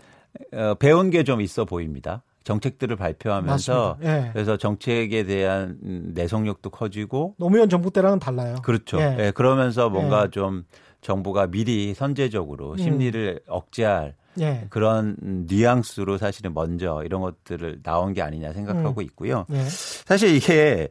[0.52, 2.24] 어, 배운 게 좀 있어 보입니다.
[2.44, 4.30] 정책들을 발표하면서 예.
[4.32, 8.56] 그래서 정책에 대한 내성력도 커지고 노무현 정부 때랑은 달라요.
[8.62, 8.98] 그렇죠.
[8.98, 9.16] 예.
[9.18, 9.30] 예.
[9.30, 10.30] 그러면서 뭔가 예.
[10.30, 10.64] 좀
[11.00, 12.76] 정부가 미리 선제적으로 음.
[12.78, 13.52] 심리를 음.
[13.52, 14.66] 억제할 예.
[14.70, 19.04] 그런 뉘앙스로 사실은 먼저 이런 것들을 나온 게 아니냐 생각하고 음.
[19.04, 19.46] 있고요.
[19.52, 19.64] 예.
[19.64, 20.88] 사실 이게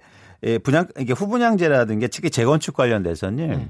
[0.63, 3.69] 분양 이게 후분양제라든가 특히 재건축 관련돼서는 음.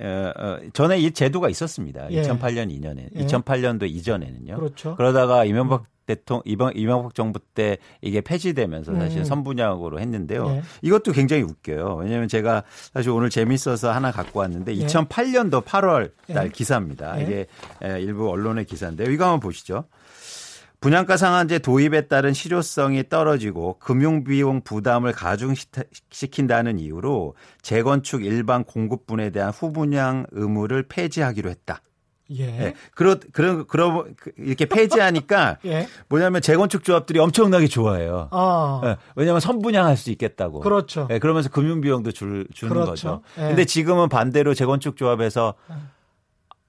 [0.00, 2.10] 어, 어, 전에 이 제도가 있었습니다.
[2.10, 2.22] 예.
[2.22, 3.26] 2008년 2년에, 예.
[3.26, 4.56] 2008년도 이전에는요.
[4.56, 4.96] 그렇죠.
[4.96, 9.24] 그러다가 이명박 대통령 이번 이명박 정부 때 이게 폐지되면서 사실 음.
[9.24, 10.48] 선분양으로 했는데요.
[10.48, 10.62] 예.
[10.82, 11.96] 이것도 굉장히 웃겨요.
[11.96, 12.62] 왜냐하면 제가
[12.94, 14.86] 사실 오늘 재밌어서 하나 갖고 왔는데 예.
[14.86, 16.50] 2008년도 8월 달 예.
[16.50, 17.20] 기사입니다.
[17.20, 17.24] 예.
[17.24, 17.46] 이게
[17.98, 19.10] 일부 언론의 기사인데요.
[19.10, 19.84] 이거 한번 보시죠.
[20.80, 30.26] 분양가 상한제 도입에 따른 실효성이 떨어지고 금융비용 부담을 가중시킨다는 이유로 재건축 일반 공급분에 대한 후분양
[30.30, 31.82] 의무를 폐지하기로 했다.
[32.30, 32.44] 예.
[32.44, 32.74] 예.
[32.94, 34.04] 그러, 그런, 그러,
[34.36, 35.88] 이렇게 폐지하니까 예.
[36.08, 38.28] 뭐냐면 재건축 조합들이 엄청나게 좋아해요.
[38.30, 38.82] 아.
[38.84, 38.96] 예.
[39.16, 40.60] 왜냐하면 선분양할 수 있겠다고.
[40.60, 41.08] 그렇죠.
[41.10, 41.18] 예.
[41.18, 42.90] 그러면서 금융 비용도 줄, 주는 그렇죠.
[42.90, 43.22] 거죠.
[43.38, 43.48] 예.
[43.48, 45.54] 근데 지금은 반대로 재건축 조합에서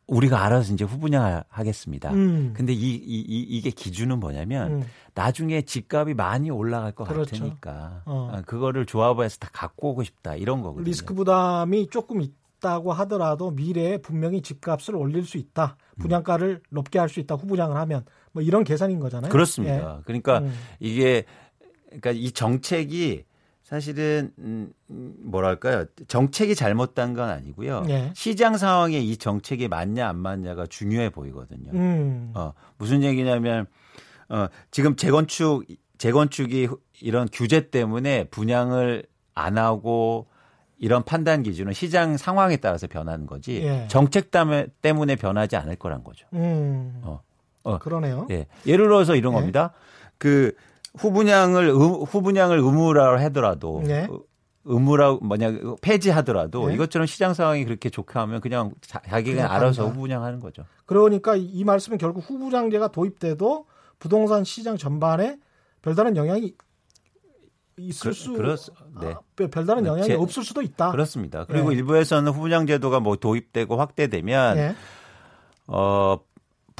[0.10, 2.12] 우리가 알아서 이제 후분양 하겠습니다.
[2.12, 2.54] 음.
[2.56, 4.84] 근데 이, 이, 이, 이 게 기준은 뭐냐면 음.
[5.13, 7.32] 나중에 집값이 많이 올라갈 것 그렇죠.
[7.32, 8.32] 같으니까 어.
[8.34, 8.41] 어.
[8.45, 10.86] 그거를 조합에서 다 갖고 오고 싶다 이런 거거든요.
[10.86, 15.78] 리스크 부담이 조금 있다고 하더라도 미래에 분명히 집값을 올릴 수 있다.
[16.00, 16.62] 분양가를 음.
[16.69, 17.36] 높게 할 수 있다.
[17.36, 19.32] 후분양을 하면 뭐 이런 계산인 거잖아요.
[19.32, 19.98] 그렇습니다.
[20.00, 20.02] 예.
[20.06, 20.54] 그러니까 음.
[20.80, 21.26] 이게
[21.88, 23.24] 그러니까 이 정책이
[23.69, 28.12] 사실은 음, 뭐랄까요 정책이 잘못된 건 아니고요 네.
[28.15, 31.69] 시장 상황에 이 정책이 맞냐 안 맞냐가 중요해 보이거든요.
[31.73, 32.32] 음.
[32.34, 33.67] 어, 무슨 얘기냐면
[34.27, 35.65] 어, 지금 재건축
[35.99, 36.67] 재건축이
[37.01, 39.03] 이런 규제 때문에 분양을
[39.36, 40.25] 안 하고
[40.79, 43.86] 이런 판단 기준은 시장 상황에 따라서 변하는 거지 예.
[43.88, 46.25] 정책 때문에 변하지 않을 거란 거죠.
[46.34, 47.01] 음.
[47.03, 47.21] 어,
[47.62, 47.77] 어.
[47.77, 48.25] 그러네요.
[48.32, 48.47] 예.
[48.65, 49.38] 예를 들어서 이런 예.
[49.38, 49.73] 겁니다.
[50.17, 50.55] 그
[50.97, 54.08] 후분양을 후분양을 의무라 하더라도 네.
[54.65, 56.75] 의무라 뭐냐 폐지하더라도 네.
[56.75, 60.63] 이것처럼 시장 상황이 그렇게 좋게 하면 그냥 자 기가 알아서 후분양하는 거죠.
[60.86, 63.65] 그러니까 이 말씀은 결국 후분양제가 도입돼도
[63.99, 65.38] 부동산 시장 전반에
[65.82, 66.54] 별다른 영향이
[67.78, 68.56] 있을 그, 수 그렇,
[68.99, 69.13] 네.
[69.13, 69.89] 아, 별다른 네.
[69.89, 70.91] 영향이 제, 없을 수도 있다.
[70.91, 71.45] 그렇습니다.
[71.45, 71.75] 그리고 네.
[71.78, 74.75] 일부에서는 후분양 제도가 뭐 도입되고 확대되면 네.
[75.67, 76.19] 어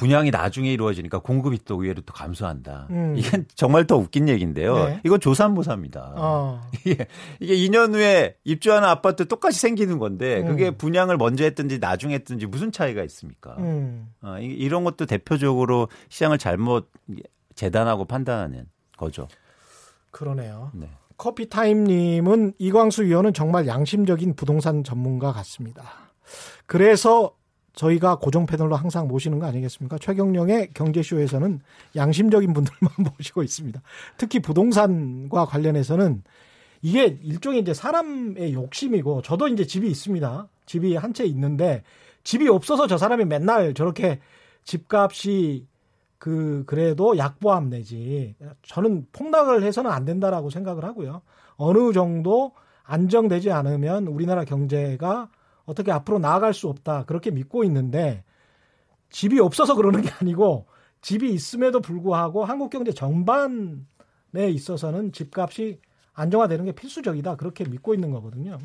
[0.00, 2.86] 분양이 나중에 이루어지니까 공급이 또 의외로 또 감소한다.
[2.88, 3.14] 음.
[3.18, 4.86] 이게 정말 더 웃긴 얘기인데요.
[4.86, 5.00] 네.
[5.04, 6.14] 이건 조산모사입니다.
[6.16, 6.62] 어.
[6.86, 7.06] 이게,
[7.38, 10.46] 이게 2년 후에 입주하는 아파트 똑같이 생기는 건데 음.
[10.46, 13.56] 그게 분양을 먼저 했든지 나중에 했든지 무슨 차이가 있습니까?
[13.58, 14.08] 음.
[14.22, 16.90] 어, 이런 것도 대표적으로 시장을 잘못
[17.54, 18.64] 재단하고 판단하는
[18.96, 19.28] 거죠.
[20.12, 20.70] 그러네요.
[20.72, 20.88] 네.
[21.18, 25.84] 커피타임님은 이광수 의원은 정말 양심적인 부동산 전문가 같습니다.
[26.64, 27.34] 그래서
[27.80, 29.96] 저희가 고정 패널로 항상 모시는 거 아니겠습니까?
[29.98, 31.60] 최경령의 경제쇼에서는
[31.96, 33.80] 양심적인 분들만 모시고 있습니다.
[34.18, 36.22] 특히 부동산과 관련해서는
[36.82, 40.48] 이게 일종의 이제 사람의 욕심이고 저도 이제 집이 있습니다.
[40.66, 41.82] 집이 한 채 있는데
[42.22, 44.20] 집이 없어서 저 사람이 맨날 저렇게
[44.64, 45.66] 집값이
[46.18, 51.22] 그 그래도 약보함 내지 저는 폭락을 해서는 안 된다라고 생각을 하고요.
[51.56, 52.52] 어느 정도
[52.84, 55.30] 안정되지 않으면 우리나라 경제가
[55.70, 58.24] 어떻게 앞으로 나아갈 수 없다 그렇게 믿고 있는데
[59.10, 60.66] 집이 없어서 그러는 게 아니고
[61.00, 63.84] 집이 있음에도 불구하고 한국 경제 전반에
[64.48, 65.80] 있어서는 집값이
[66.12, 68.58] 안정화되는 게 필수적이다 그렇게 믿고 있는 거거든요.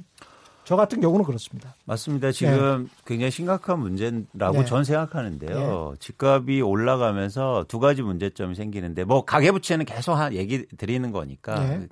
[0.66, 1.76] 저 같은 경우는 그렇습니다.
[1.86, 2.32] 맞습니다.
[2.32, 2.90] 지금 네.
[3.06, 4.66] 굉장히 심각한 문제라고 네.
[4.66, 5.92] 전 생각하는데요.
[5.94, 6.00] 네.
[6.00, 11.88] 집값이 올라가면서 두 가지 문제점이 생기는데 뭐 가계부채는 계속 얘기 드리는 거니까 네.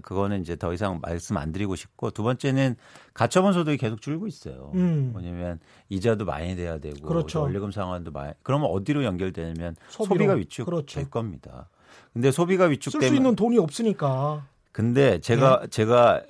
[0.00, 2.76] 그거는 이제 더 이상 말씀 안 드리고 싶고 두 번째는
[3.12, 4.72] 가처분 소득이 계속 줄고 있어요.
[4.74, 5.10] 음.
[5.12, 7.42] 뭐냐면 이자도 많이 돼야 되고 그렇죠.
[7.42, 10.14] 원리금 상환도 많이 그러면 어디로 연결되냐면 소비로.
[10.14, 11.10] 소비가 위축될 그렇죠.
[11.10, 11.68] 겁니다.
[12.14, 15.66] 근데 소비가 위축되면 쓸 수 있는 돈이 없으니까 근데 제가 네.
[15.68, 16.22] 제가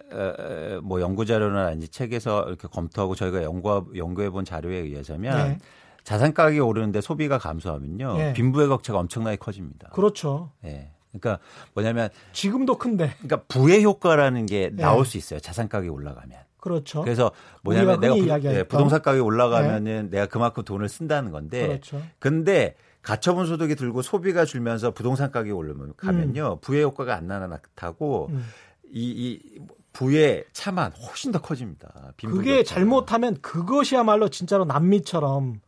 [0.83, 5.59] 뭐 연구 자료나 아니 책에서 이렇게 검토하고 저희가 연구 연구해 본 자료에 의해서면 네.
[6.02, 8.33] 자산 가격이 오르는데 소비가 감소하면요 네.
[8.33, 9.90] 빈부의 격차가 엄청나게 커집니다.
[9.90, 10.50] 그렇죠.
[10.64, 10.90] 예.
[11.12, 11.38] 그러니까
[11.74, 13.14] 뭐냐면 지금도 큰데.
[13.18, 14.83] 그러니까 부의 효과라는 게 네.
[14.83, 15.38] 나올 수 있어요.
[15.38, 16.38] 자산 가격이 올라가면.
[16.59, 17.02] 그렇죠.
[17.02, 17.31] 그래서
[17.62, 20.18] 뭐냐면 내가 부, 네, 부동산 가격이 올라가면은 네.
[20.18, 21.66] 내가 그만큼 돈을 쓴다는 건데.
[21.66, 22.02] 그렇죠.
[22.18, 26.60] 근데 가처분 소득이 들고 소비가 줄면서 부동산 가격이 올르면 가면요 음.
[26.60, 28.44] 부의 효과가 안 나타나고 음.
[28.92, 29.60] 이, 이
[29.92, 32.12] 부의 차만 훨씬 더 커집니다.
[32.16, 35.60] 그게 잘못하면 그것이야말로 진짜로 남미처럼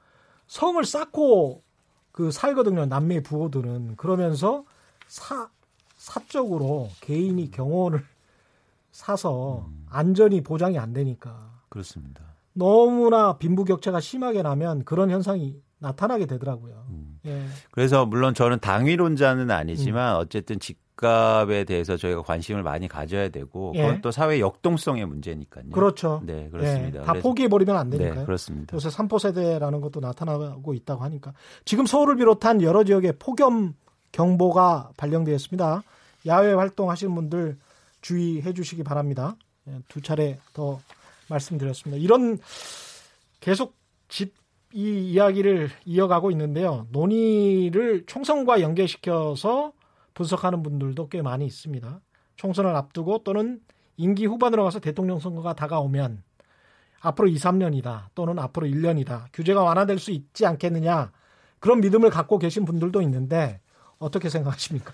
[0.46, 1.62] 성을 쌓고
[2.12, 2.86] 그 살거든요.
[2.86, 4.64] 남미 부호들은 그러면서
[5.08, 5.48] 사
[5.96, 8.04] 사적으로 개인이 경호원을
[8.92, 9.86] 사서 음.
[9.90, 12.22] 안전이 보장이 안 되니까 그렇습니다.
[12.52, 16.86] 너무나 빈부격차가 심하게 나면 그런 현상이 나타나게 되더라고요.
[16.88, 17.18] 음.
[17.26, 17.44] 예.
[17.70, 20.20] 그래서 물론 저는 당위론자는 아니지만 음.
[20.20, 23.82] 어쨌든 집값에 대해서 저희가 관심을 많이 가져야 되고 예.
[23.82, 25.70] 그건 또 사회 역동성의 문제니까요.
[25.70, 26.22] 그렇죠.
[26.24, 27.00] 네, 그렇습니다.
[27.00, 27.04] 예.
[27.04, 28.20] 다 포기해 버리면 안 되니까요.
[28.20, 28.74] 네, 그렇습니다.
[28.74, 33.74] 요새 삼포 세대라는 것도 나타나고 있다고 하니까 지금 서울을 비롯한 여러 지역에 폭염
[34.12, 35.82] 경보가 발령되었습니다.
[36.26, 37.58] 야외 활동하시는 분들
[38.00, 39.36] 주의해 주시기 바랍니다.
[39.68, 40.80] 예, 두 차례 더
[41.28, 42.02] 말씀드렸습니다.
[42.02, 42.38] 이런
[43.40, 43.74] 계속
[44.08, 44.34] 집
[44.74, 46.88] 이 이야기를 이어가고 있는데요.
[46.90, 49.72] 논의를 총선과 연계시켜서
[50.14, 52.00] 분석하는 분들도 꽤 많이 있습니다.
[52.34, 53.60] 총선을 앞두고 또는
[53.96, 56.24] 임기 후반으로 가서 대통령 선거가 다가오면
[57.00, 59.26] 앞으로 2, 3년이다 또는 앞으로 1년이다.
[59.32, 61.12] 규제가 완화될 수 있지 않겠느냐.
[61.60, 63.60] 그런 믿음을 갖고 계신 분들도 있는데
[63.98, 64.92] 어떻게 생각하십니까?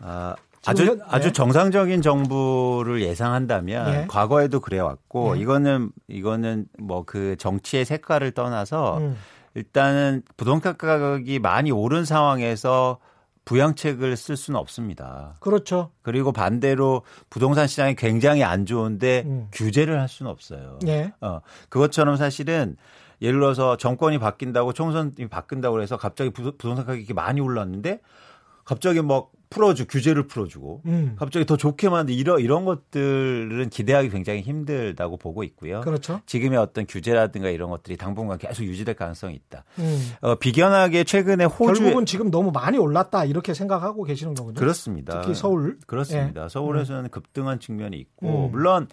[0.00, 0.34] 아,
[0.68, 1.04] 아주 현, 네.
[1.08, 4.06] 아주 정상적인 정부를 예상한다면 네.
[4.08, 5.40] 과거에도 그래 왔고 네.
[5.40, 9.16] 이거는 이거는 뭐 그 정치의 색깔을 떠나서 음.
[9.54, 12.98] 일단은 부동산 가격이 많이 오른 상황에서
[13.46, 15.36] 부양책을 쓸 수는 없습니다.
[15.40, 15.90] 그렇죠.
[16.02, 19.48] 그리고 반대로 부동산 시장이 굉장히 안 좋은데 음.
[19.52, 20.78] 규제를 할 수는 없어요.
[20.82, 21.14] 네.
[21.22, 22.76] 어, 그것처럼 사실은
[23.22, 28.00] 예를 들어서 정권이 바뀐다고 총선이 바뀐다고 해서 갑자기 부동산 가격이 많이 올랐는데
[28.66, 31.16] 갑자기 막 풀어주 규제를 풀어주고 음.
[31.18, 35.80] 갑자기 더 좋게 만드 이런 이런 것들은 기대하기 굉장히 힘들다고 보고 있고요.
[35.80, 36.20] 그렇죠.
[36.26, 39.64] 지금의 어떤 규제라든가 이런 것들이 당분간 계속 유지될 가능성이 있다.
[39.78, 40.12] 음.
[40.20, 44.54] 어, 비견하게 최근에 호주 결국은 지금 너무 많이 올랐다 이렇게 생각하고 계시는 거군요.
[44.54, 45.20] 그렇습니다.
[45.20, 46.44] 특히 서울 그렇습니다.
[46.44, 46.48] 예.
[46.48, 47.08] 서울에서는 음.
[47.10, 48.50] 급등한 측면이 있고 음.
[48.50, 48.88] 물론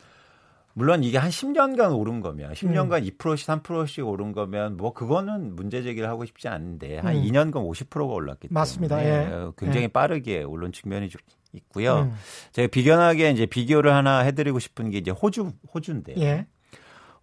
[0.77, 3.09] 물론 이게 한 10년간 오른 거면 10년간 음.
[3.17, 7.23] 2%씩 3%씩 오른 거면 뭐 그거는 문제 제기를 하고 싶지 않은데 한 음.
[7.23, 9.03] 2년간 50%가 올랐기 때문에 맞습니다.
[9.05, 9.51] 예.
[9.57, 9.88] 굉장히 예.
[9.88, 11.21] 빠르게 오른 측면이 좀
[11.53, 12.09] 있고요.
[12.11, 12.13] 음.
[12.51, 16.45] 제가 비견하게 이제 비교를 하나 해드리고 싶은 게 이제 호주 호주인데 예.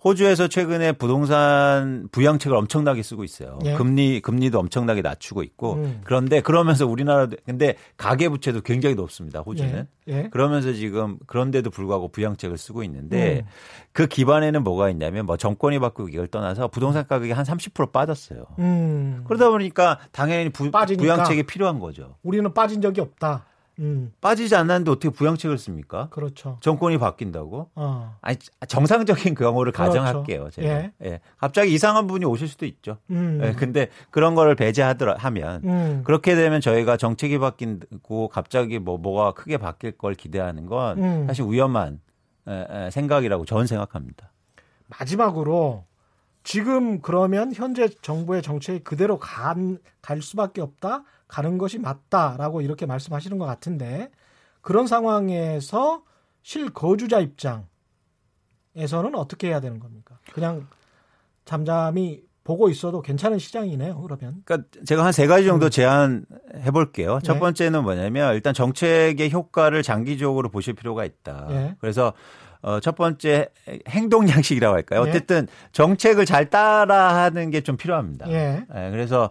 [0.05, 3.59] 호주에서 최근에 부동산 부양책을 엄청나게 쓰고 있어요.
[3.65, 3.75] 예.
[3.75, 6.01] 금리 금리도 엄청나게 낮추고 있고 음.
[6.05, 9.41] 그런데 그러면서 우리나라도 근데 가계 부채도 굉장히 높습니다.
[9.41, 9.87] 호주는.
[10.09, 10.13] 예.
[10.13, 10.29] 예.
[10.31, 13.51] 그러면서 지금 그런데도 불구하고 부양책을 쓰고 있는데 음.
[13.93, 18.47] 그 기반에는 뭐가 있냐면 뭐 정권이 바꾸기를 떠나서 부동산 가격이 한 30% 빠졌어요.
[18.59, 19.25] 음.
[19.29, 22.17] 그러다 보니까 당연히 부, 부양책이 필요한 거죠.
[22.23, 23.47] 우리는 빠진 적이 없다.
[23.79, 24.13] 음.
[24.21, 26.09] 빠지지 않았는데 어떻게 부양책을 씁니까?
[26.11, 26.59] 그렇죠.
[26.61, 27.71] 정권이 바뀐다고?
[27.75, 28.17] 어.
[28.21, 28.37] 아니
[28.69, 29.93] 정상적인 경우를 그렇죠.
[30.01, 30.51] 가정할게요.
[30.51, 30.69] 제가.
[30.69, 30.93] 예.
[31.05, 31.21] 예.
[31.39, 32.99] 갑자기 이상한 분이 오실 수도 있죠.
[33.11, 33.41] 음.
[33.43, 33.53] 예.
[33.53, 36.03] 근데 그런 거를 배제하더라 하면 음.
[36.05, 41.27] 그렇게 되면 저희가 정책이 바뀐고 갑자기 뭐 뭐가 크게 바뀔 걸 기대하는 건 음.
[41.27, 42.01] 사실 위험한
[42.49, 44.33] 에, 에, 생각이라고 저는 생각합니다.
[44.89, 45.85] 마지막으로
[46.45, 51.05] 지금 그러면 현재 정부의 정책이 그대로 간, 갈 수밖에 없다.
[51.29, 54.11] 가는 것이 맞다라고 이렇게 말씀하시는 것 같은데
[54.61, 56.03] 그런 상황에서
[56.43, 60.19] 실거주자 입장에서는 어떻게 해야 되는 겁니까?
[60.35, 60.67] 그냥
[61.45, 64.01] 잠잠히 보고 있어도 괜찮은 시장이네요.
[64.01, 64.43] 그러면.
[64.45, 65.71] 그러니까 제가 한 세 가지 정도 음.
[65.71, 67.21] 제안해 볼게요.
[67.23, 67.41] 첫 네.
[67.41, 71.47] 번째는 뭐냐면 일단 정책의 효과를 장기적으로 보실 필요가 있다.
[71.49, 71.77] 네.
[71.81, 72.13] 그래서
[72.63, 73.49] 어, 첫 번째
[73.89, 75.05] 행동 양식이라고 할까요?
[75.05, 75.11] 네.
[75.11, 78.29] 어쨌든 정책을 잘 따라하는 게 좀 필요합니다.
[78.31, 78.65] 예.
[78.73, 79.31] 네, 그래서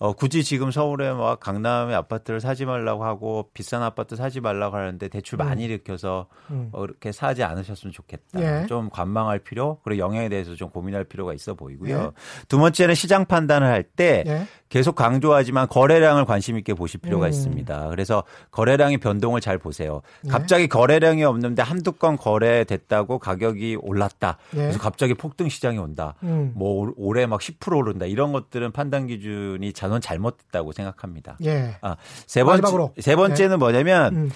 [0.00, 5.08] 어, 굳이 지금 서울에 막 강남에 아파트를 사지 말라고 하고 비싼 아파트 사지 말라고 하는데
[5.08, 5.44] 대출 음.
[5.44, 6.70] 많이 일으켜서 음.
[6.72, 8.40] 어, 그렇게 사지 않으셨으면 좋겠다.
[8.40, 8.66] 예.
[8.66, 11.98] 좀 관망할 필요 그리고 영향에 대해서 좀 고민할 필요가 있어 보이고요.
[11.98, 12.10] 예.
[12.48, 14.46] 두 번째는 시장 판단을 할때 예.
[14.70, 17.28] 계속 강조하지만 거래량을 관심 있게 보실 필요가 음.
[17.28, 17.88] 있습니다.
[17.90, 20.00] 그래서 거래량의 변동을 잘 보세요.
[20.24, 20.30] 예.
[20.30, 24.38] 갑자기 거래량이 없는데 한두 건 거래됐다고 가격이 올랐다.
[24.54, 24.60] 예.
[24.60, 26.14] 그래서 갑자기 폭등 시장이 온다.
[26.22, 26.52] 음.
[26.54, 28.06] 뭐 올해 막 10% 오른다.
[28.06, 31.36] 이런 것들은 판단 기준이 잘 저는 잘못됐다고 생각합니다.
[31.44, 31.76] 예.
[31.82, 33.56] 아, 세 번째 세 번째는 예.
[33.56, 34.30] 뭐냐면 음.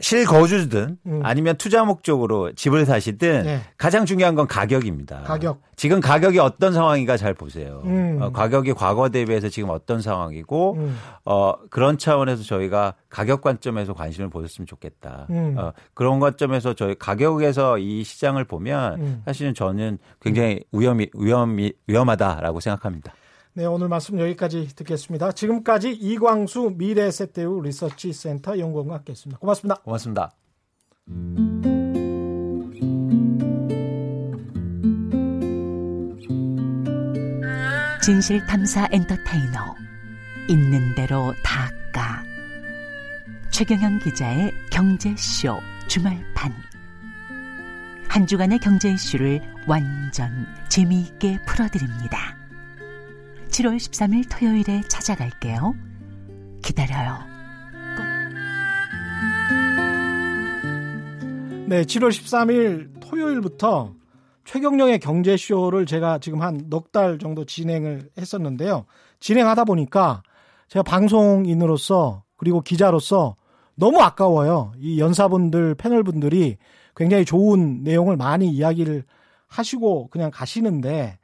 [0.00, 1.20] 실거주든 음.
[1.22, 3.60] 아니면 투자 목적으로 집을 사시든 네.
[3.76, 5.22] 가장 중요한 건 가격입니다.
[5.22, 5.60] 가격.
[5.76, 7.82] 지금 가격이 어떤 상황인가 잘 보세요.
[7.84, 8.18] 음.
[8.20, 10.96] 어, 가격이 과거 대비해서 지금 어떤 상황이고 음.
[11.24, 15.26] 어, 그런 차원에서 저희가 가격 관점에서 관심을 보셨으면 좋겠다.
[15.30, 15.56] 음.
[15.58, 19.22] 어, 그런 관점에서 저희 가격에서 이 시장을 보면 음.
[19.24, 23.12] 사실은 저는 굉장히 위험이 위험이 위험하다라고 생각합니다.
[23.58, 25.32] 네, 오늘 말씀 여기까지 듣겠습니다.
[25.32, 29.40] 지금까지 이광수 미래세대우 리서치 센터 연구원과 함께했습니다.
[29.40, 29.74] 고맙습니다.
[29.82, 30.32] 고맙습니다.
[38.00, 39.74] 진실 탐사 엔터테이너
[40.48, 42.22] 있는 대로 닦아
[43.50, 46.54] 최경영 기자의 경제쇼 주말판
[48.08, 52.37] 한 주간의 경제 이슈를 완전 재미있게 풀어드립니다.
[53.50, 55.74] 7월 13일 토요일에 찾아갈게요.
[56.62, 57.18] 기다려요.
[61.66, 63.92] 네, 7월 13일 토요일부터
[64.44, 68.86] 최경령의 경제쇼를 제가 지금 한 넉 달 정도 진행을 했었는데요.
[69.20, 70.22] 진행하다 보니까
[70.68, 73.36] 제가 방송인으로서 그리고 기자로서
[73.74, 74.72] 너무 아까워요.
[74.78, 76.56] 이 연사분들, 패널분들이
[76.96, 79.04] 굉장히 좋은 내용을 많이 이야기를
[79.46, 81.18] 하시고 그냥 가시는데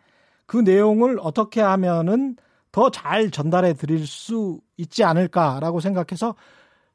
[0.46, 2.36] 그 내용을 어떻게 하면은
[2.72, 6.34] 더 잘 전달해 드릴 수 있지 않을까라고 생각해서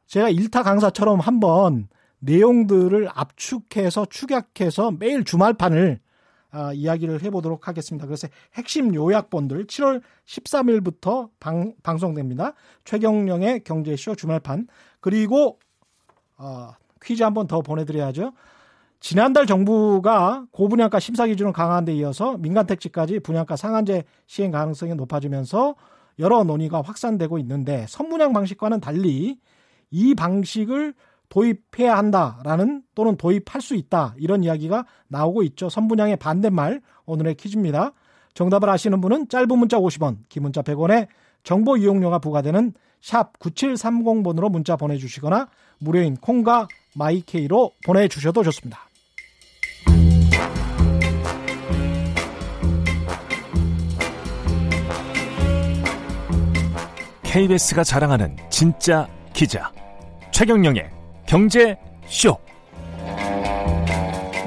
[0.07, 1.87] 제가 일타 강사처럼 한번
[2.19, 5.99] 내용들을 압축해서 축약해서 매일 주말판을
[6.51, 8.07] 아, 이야기를 해보도록 하겠습니다.
[8.07, 12.53] 그래서 핵심 요약본들 7월 13일부터 방, 방송됩니다.
[12.85, 14.67] 최경령의 경제쇼 주말판
[14.99, 15.59] 그리고
[16.37, 18.33] 어, 퀴즈 한번 더 보내드려야죠.
[18.99, 25.75] 지난달 정부가 고분양가 심사 기준을 강화한 데 이어서 민간 택지까지 분양가 상한제 시행 가능성이 높아지면서
[26.19, 29.39] 여러 논의가 확산되고 있는데 선분양 방식과는 달리
[29.89, 30.93] 이 방식을
[31.29, 35.69] 도입해야 한다라는 또는 도입할 수 있다 이런 이야기가 나오고 있죠.
[35.69, 37.93] 선분양의 반대말 오늘의 퀴즈입니다.
[38.33, 41.07] 정답을 아시는 분은 짧은 문자 50원, 긴 문자 100원에
[41.43, 45.47] 정보 이용료가 부과되는 샵 9730번으로 문자 보내주시거나
[45.79, 48.88] 무료인 콩과 마이케이로 보내주셔도 좋습니다.
[57.29, 59.71] KBS가 자랑하는 진짜 기자
[60.31, 60.89] 최경영의
[61.27, 62.35] 경제 쇼.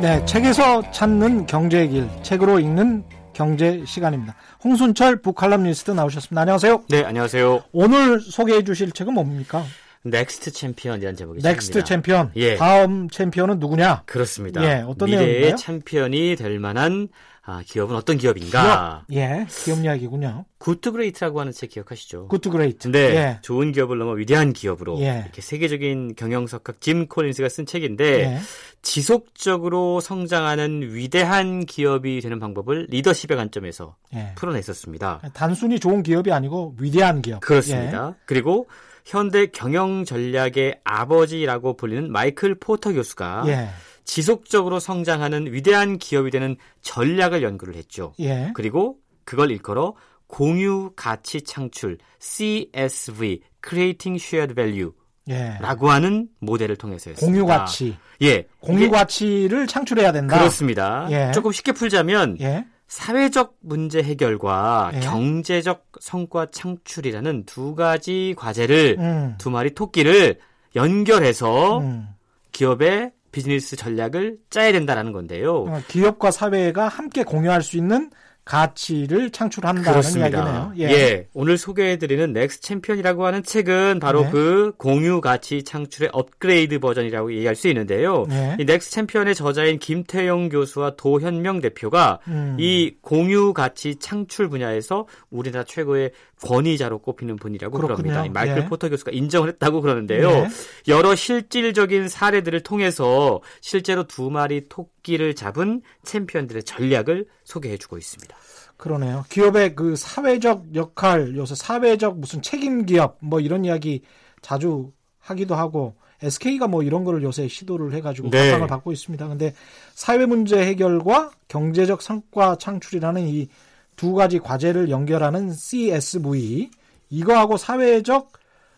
[0.01, 4.35] 네, 책에서 찾는 경제의 길, 책으로 읽는 경제 시간입니다.
[4.64, 6.40] 홍순철 북칼럼니스트 나오셨습니다.
[6.40, 6.83] 안녕하세요.
[6.88, 7.62] 네, 안녕하세요.
[7.71, 9.64] 오늘 소개해 주실 책은 뭡니까?
[10.03, 12.33] Next Champion이라는 제목이 Next Champion.
[12.35, 12.57] 예.
[12.57, 14.03] 다음 챔피언은 누구냐?
[14.07, 14.61] 그렇습니다.
[14.64, 15.55] 예, 어떤 미래의 내용인가요?
[15.57, 17.07] 챔피언이 될 만한
[17.44, 19.05] 아, 기업은 어떤 기업인가?
[19.09, 19.18] 기업.
[19.18, 20.44] 예, 기업 이야기군요.
[20.59, 22.28] Good to Great라고 하는 책 기억하시죠?
[22.29, 22.87] Good to Great.
[22.88, 23.38] 네, 예.
[23.42, 25.22] 좋은 기업을 넘어 위대한 기업으로 예.
[25.24, 28.38] 이렇게 세계적인 경영석학 짐 콜린스가 쓴 책인데 예.
[28.83, 34.32] 지속적으로 성장하는 위대한 기업이 되는 방법을 리더십의 관점에서 예.
[34.36, 35.22] 풀어냈었습니다.
[35.34, 37.40] 단순히 좋은 기업이 아니고 위대한 기업.
[37.40, 38.14] 그렇습니다.
[38.16, 38.22] 예.
[38.24, 38.68] 그리고
[39.05, 43.68] 현대 경영 전략의 아버지라고 불리는 마이클 포터 교수가 예.
[44.05, 48.12] 지속적으로 성장하는 위대한 기업이 되는 전략을 연구를 했죠.
[48.20, 48.50] 예.
[48.55, 49.94] 그리고 그걸 일컬어
[50.26, 54.92] 공유 가치 창출 CSV Creating Shared Value
[55.28, 55.59] 예.
[55.61, 57.26] 라고 하는 모델을 통해서였습니다.
[57.26, 57.96] 공유 가치.
[58.22, 58.46] 예.
[58.61, 60.38] 공유 가치를 창출해야 된다.
[60.38, 61.07] 그렇습니다.
[61.11, 61.30] 예.
[61.32, 62.66] 조금 쉽게 풀자면 예.
[62.88, 65.00] 사회적 문제 해결과 예.
[65.00, 69.34] 경제적 성과 창출이라는 두 가지 과제를 음.
[69.38, 70.38] 두 마리 토끼를
[70.76, 72.09] 연결해서 음.
[72.53, 75.64] 기업의 비즈니스 전략을 짜야 된다라는 건데요.
[75.64, 78.11] 어, 기업과 사회가 함께 공유할 수 있는
[78.45, 80.28] 가치를 창출한다는 그렇습니다.
[80.28, 80.72] 이야기네요.
[80.78, 80.93] 예.
[80.93, 81.28] 예.
[81.33, 84.30] 오늘 소개해드리는 넥스트 챔피언이라고 하는 책은 바로 네.
[84.30, 88.26] 그 공유 가치 창출의 업그레이드 버전이라고 얘기할 수 있는데요.
[88.28, 88.57] 네.
[88.59, 92.57] 이 넥스트 챔피언의 저자인 김태영 교수와 도현명 대표가 음.
[92.59, 96.11] 이 공유 가치 창출 분야에서 우리나라 최고의
[96.43, 98.11] 권위자로 꼽히는 분이라고 그렇군요.
[98.11, 98.32] 그럽니다.
[98.32, 98.66] 마이클 예.
[98.66, 100.28] 포터 교수가 인정을 했다고 그러는데요.
[100.28, 100.49] 예.
[100.88, 108.36] 여러 실질적인 사례들을 통해서 실제로 두 마리 토끼를 잡은 챔피언들의 전략을 소개해주고 있습니다.
[108.76, 109.24] 그러네요.
[109.30, 114.03] 기업의 그 사회적 역할, 요새 사회적 무슨 책임 기업 뭐 이런 이야기
[114.40, 114.90] 자주
[115.20, 118.51] 하기도 하고 SK가 뭐 이런 거를 요새 시도를 해가지고 네.
[118.51, 119.28] 각광을 받고 있습니다.
[119.28, 119.55] 근데
[119.95, 123.49] 사회 문제 해결과 경제적 성과 창출이라는 이
[123.97, 126.70] 두 가지 과제를 연결하는 CSV
[127.11, 128.32] 이거하고 사회적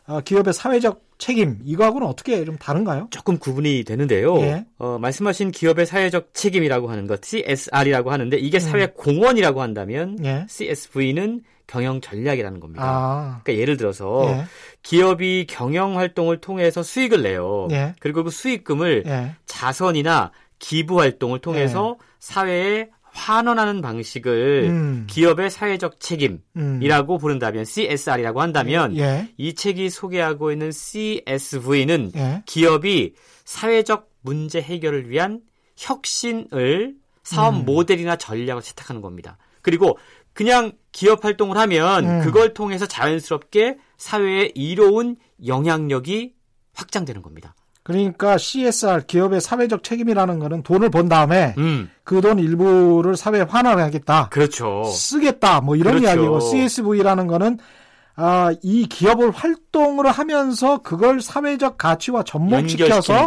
[0.06, 3.08] 어, 기업의 사회적 책임 이거하고는 어떻게 좀 다른가요?
[3.10, 4.36] 조금 구분이 되는데요.
[4.40, 4.66] 예.
[4.78, 8.60] 어, 말씀하신 기업의 사회적 책임이라고 하는 것 CSR이라고 하는데 이게 음.
[8.60, 10.44] 사회 공헌이라고 한다면 예.
[10.48, 12.84] CSV는 경영 전략이라는 겁니다.
[12.84, 13.40] 아.
[13.42, 14.44] 그러니까 예를 들어서 예.
[14.82, 17.68] 기업이 경영 활동을 통해서 수익을 내요.
[17.70, 17.94] 예.
[18.00, 19.36] 그리고 그 수익금을 예.
[19.46, 22.04] 자선이나 기부 활동을 통해서 예.
[22.18, 25.06] 사회에 환원하는 방식을 음.
[25.08, 27.18] 기업의 사회적 책임이라고 음.
[27.18, 29.28] 부른다면 CSR이라고 한다면 예.
[29.36, 32.42] 이 책이 소개하고 있는 CSV는 예.
[32.44, 35.40] 기업이 사회적 문제 해결을 위한
[35.76, 37.64] 혁신을 사업 음.
[37.64, 39.38] 모델이나 전략을 채택하는 겁니다.
[39.62, 39.96] 그리고
[40.32, 42.20] 그냥 기업 활동을 하면 음.
[42.22, 46.34] 그걸 통해서 자연스럽게 사회에 이로운 영향력이
[46.74, 47.54] 확장되는 겁니다.
[47.85, 51.91] 그러니까 CSR 기업의 사회적 책임이라는 거는 돈을 번 다음에 음.
[52.03, 54.30] 그돈 일부를 사회에 환원하겠다.
[54.30, 54.85] 그렇죠.
[54.85, 55.61] 쓰겠다.
[55.61, 56.07] 뭐 이런 그렇죠.
[56.07, 57.59] 이야기고 CSV라는 거는
[58.16, 63.26] 아, 이 기업을 활동을 하면서 그걸 사회적 가치와 접목시켜서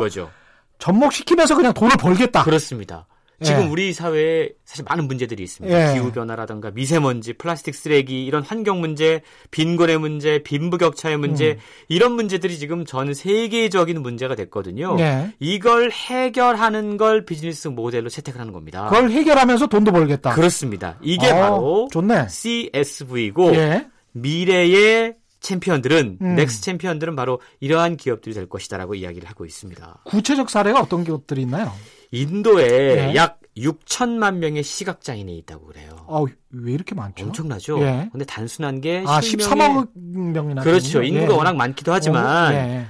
[0.80, 2.44] 접목시키면서 그냥 돈을 벌겠다.
[2.44, 3.06] 그렇습니다.
[3.44, 3.68] 지금 예.
[3.68, 5.90] 우리 사회에 사실 많은 문제들이 있습니다.
[5.90, 5.94] 예.
[5.94, 9.22] 기후 변화라든가 미세먼지, 플라스틱 쓰레기 이런 환경 문제,
[9.52, 11.58] 빈곤의 문제, 빈부격차의 문제 음.
[11.88, 14.98] 이런 문제들이 지금 전 세계적인 문제가 됐거든요.
[15.00, 15.34] 예.
[15.40, 18.90] 이걸 해결하는 걸 비즈니스 모델로 채택을 하는 겁니다.
[18.90, 20.34] 그걸 해결하면서 돈도 벌겠다.
[20.34, 20.98] 그렇습니다.
[21.02, 22.30] 이게 어, 바로 좋네.
[22.30, 23.88] CSV고 예.
[24.14, 26.36] 미래의 챔피언들은 음.
[26.36, 30.02] 넥스트 챔피언들은 바로 이러한 기업들이 될 것이다라고 이야기를 하고 있습니다.
[30.06, 31.72] 구체적 사례가 어떤 기업들이 있나요?
[32.12, 33.16] 인도에 네.
[33.16, 36.06] 약 6천만 명의 시각장애인이 있다고 그래요.
[36.08, 37.26] 아, 왜 이렇게 많죠?
[37.26, 37.82] 엄청나죠.
[37.82, 38.10] 예.
[38.12, 39.50] 근데 단순한 게 아, 실명의...
[39.58, 41.02] 13억 명이나 그렇죠.
[41.02, 41.38] 인구가 예.
[41.38, 42.86] 워낙 많기도 하지만 어, 예.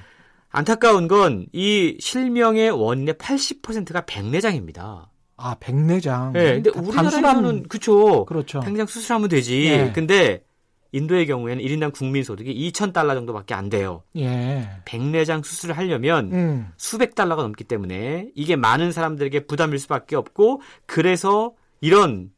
[0.49, 5.09] 안타까운 건 이 실명의 원인의 80%가 백내장입니다.
[5.37, 6.33] 아, 백내장.
[6.33, 8.25] 네, 근데 우리나라에서는 그렇죠.
[8.25, 8.59] 그렇죠.
[8.59, 9.65] 백내장 수술하면 되지.
[9.65, 9.91] 예.
[9.93, 10.41] 근데
[10.97, 14.03] 인도의 경우에는 1인당 국민 소득이 2천 달러 정도밖에 안 돼요.
[14.17, 14.69] 예.
[14.85, 16.67] 백내장 수술을 하려면 음.
[16.77, 22.31] 수백 달러가 넘기 때문에 이게 많은 사람들에게 부담일 수밖에 없고 그래서 이런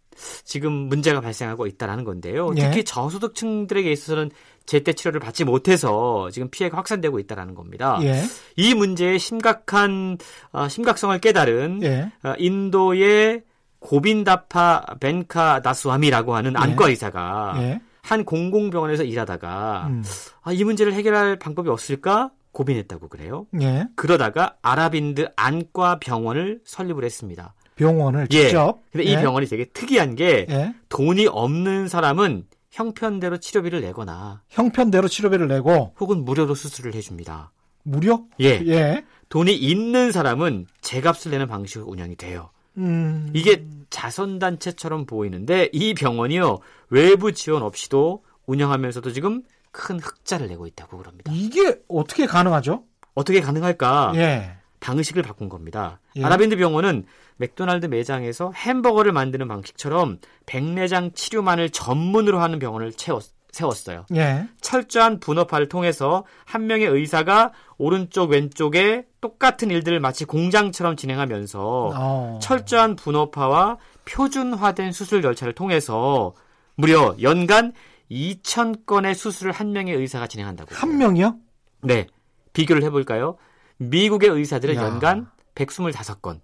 [0.43, 2.51] 지금 문제가 발생하고 있다라는 건데요.
[2.57, 2.63] 예.
[2.63, 4.31] 특히 저소득층들에게 있어서는
[4.65, 7.97] 제때 치료를 받지 못해서 지금 피해가 확산되고 있다라는 겁니다.
[8.03, 8.21] 예.
[8.55, 10.17] 이 문제의 심각한
[10.51, 12.11] 어, 심각성을 깨달은 예.
[12.23, 13.43] 어, 인도의
[13.79, 16.55] 고빈다파 벤카 다스와미라고 하는 예.
[16.57, 17.81] 안과 의사가 예.
[18.09, 20.03] 한 공공병원에서 일하다가 음.
[20.41, 23.45] 아, 이 문제를 해결할 방법이 없을까 고민했다고 그래요.
[23.61, 23.85] 예.
[23.95, 27.53] 그러다가 아랍인드 안과 병원을 설립을 했습니다.
[27.75, 28.41] 병원을 예.
[28.45, 28.81] 직접.
[28.91, 29.11] 근데 예.
[29.11, 30.73] 이 병원이 되게 특이한 게 예.
[30.89, 37.51] 돈이 없는 사람은 형편대로 치료비를 내거나 형편대로 치료비를 내고 혹은 무료로 수술을 해줍니다.
[37.83, 38.25] 무료?
[38.41, 38.59] 예.
[38.65, 39.05] 예.
[39.29, 42.49] 돈이 있는 사람은 제값을 내는 방식으로 운영이 돼요.
[42.79, 43.29] 음...
[43.33, 46.59] 이게 자선단체처럼 보이는데 이 병원이요
[46.89, 51.31] 외부 지원 없이도 운영하면서도 지금 큰 흑자를 내고 있다고 그럽니다.
[51.33, 52.83] 이게 어떻게 가능하죠?
[53.13, 54.13] 어떻게 가능할까?
[54.15, 54.55] 예.
[54.79, 55.99] 방식을 바꾼 겁니다.
[56.15, 56.23] 예.
[56.23, 57.05] 아랍인드 병원은
[57.37, 64.05] 맥도날드 매장에서 햄버거를 만드는 방식처럼 백내장 치료만을 전문으로 하는 병원을 채웠, 세웠어요.
[64.15, 64.47] 예.
[64.61, 72.39] 철저한 분업화를 통해서 한 명의 의사가 오른쪽 왼쪽에 똑같은 일들을 마치 공장처럼 진행하면서 어.
[72.41, 76.33] 철저한 분업화와 표준화된 수술 절차를 통해서
[76.75, 77.73] 무려 연간
[78.11, 80.73] 2천 건의 수술을 한 명의 의사가 진행한다고.
[80.73, 81.35] 한 명이요?
[81.83, 82.07] 네.
[82.53, 83.37] 비교를 해볼까요?
[83.77, 84.83] 미국의 의사들은 야.
[84.83, 86.39] 연간 125건.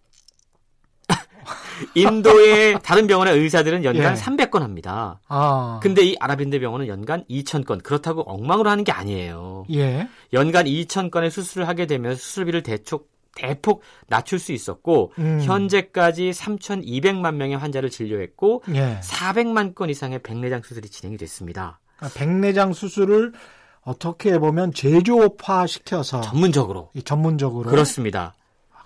[1.94, 4.20] 인도의 다른 병원의 의사들은 연간 예.
[4.20, 5.20] 300건 합니다.
[5.28, 5.80] 아.
[5.82, 7.84] 근데 이 아랍인대 병원은 연간 2,000건.
[7.84, 9.66] 그렇다고 엉망으로 하는 게 아니에요.
[9.74, 10.08] 예.
[10.34, 15.42] 연간 2,000건의 수술을 하게 되면 수술비를 대폭 대폭 낮출 수 있었고 음.
[15.42, 19.00] 현재까지 3,200만 명의 환자를 진료했고 예.
[19.04, 21.80] 400만 건 이상의 백내장 수술이 진행이 됐습니다.
[21.98, 23.34] 그러니까 백내장 수술을
[23.82, 28.34] 어떻게 보면 제조업화 시켜서 전문적으로 전문적으로 그렇습니다.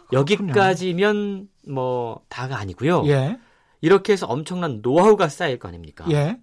[0.09, 3.03] 아, 여기까지면 뭐 다가 아니고요.
[3.07, 3.37] 예.
[3.81, 6.05] 이렇게 해서 엄청난 노하우가 쌓일 거 아닙니까?
[6.11, 6.37] 예.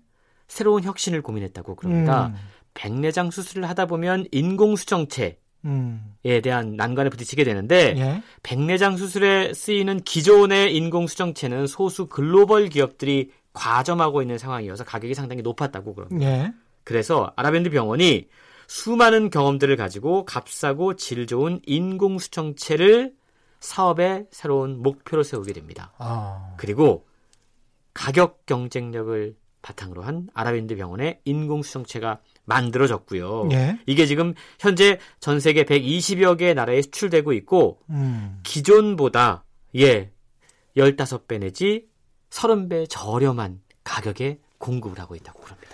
[0.49, 2.29] 새로운 혁신을 고민했다고 그럽니다.
[2.29, 2.35] 음.
[2.75, 6.15] 백내장 수술을 하다 보면 인공수정체에 음.
[6.43, 8.23] 대한 난관에 부딪히게 되는데 예.
[8.43, 16.27] 백내장 수술에 쓰이는 기존의 인공수정체는 소수 글로벌 기업들이 과점하고 있는 상황이어서 가격이 상당히 높았다고 그럽니다.
[16.27, 16.53] 예.
[16.85, 18.29] 그래서 아라밴드 병원이
[18.69, 23.13] 수많은 경험들을 가지고 값싸고 질 좋은 인공수정체를
[23.61, 25.93] 사업의 새로운 목표로 세우게 됩니다.
[25.99, 26.55] 아.
[26.57, 27.07] 그리고
[27.95, 33.49] 가격 경쟁력을 바탕으로 한 아라밴드 병원의 인공수정체가 만들어졌고요.
[33.51, 33.79] 예.
[33.87, 38.39] 이게 지금 현재 전 세계 120여 개 나라에 수출되고 있고 음.
[38.45, 39.45] 기존보다
[39.75, 40.13] 예
[40.77, 41.89] 15배 내지
[42.31, 45.66] 30배 저렴한 가격에 공급을 하고 있다고 그럽니다.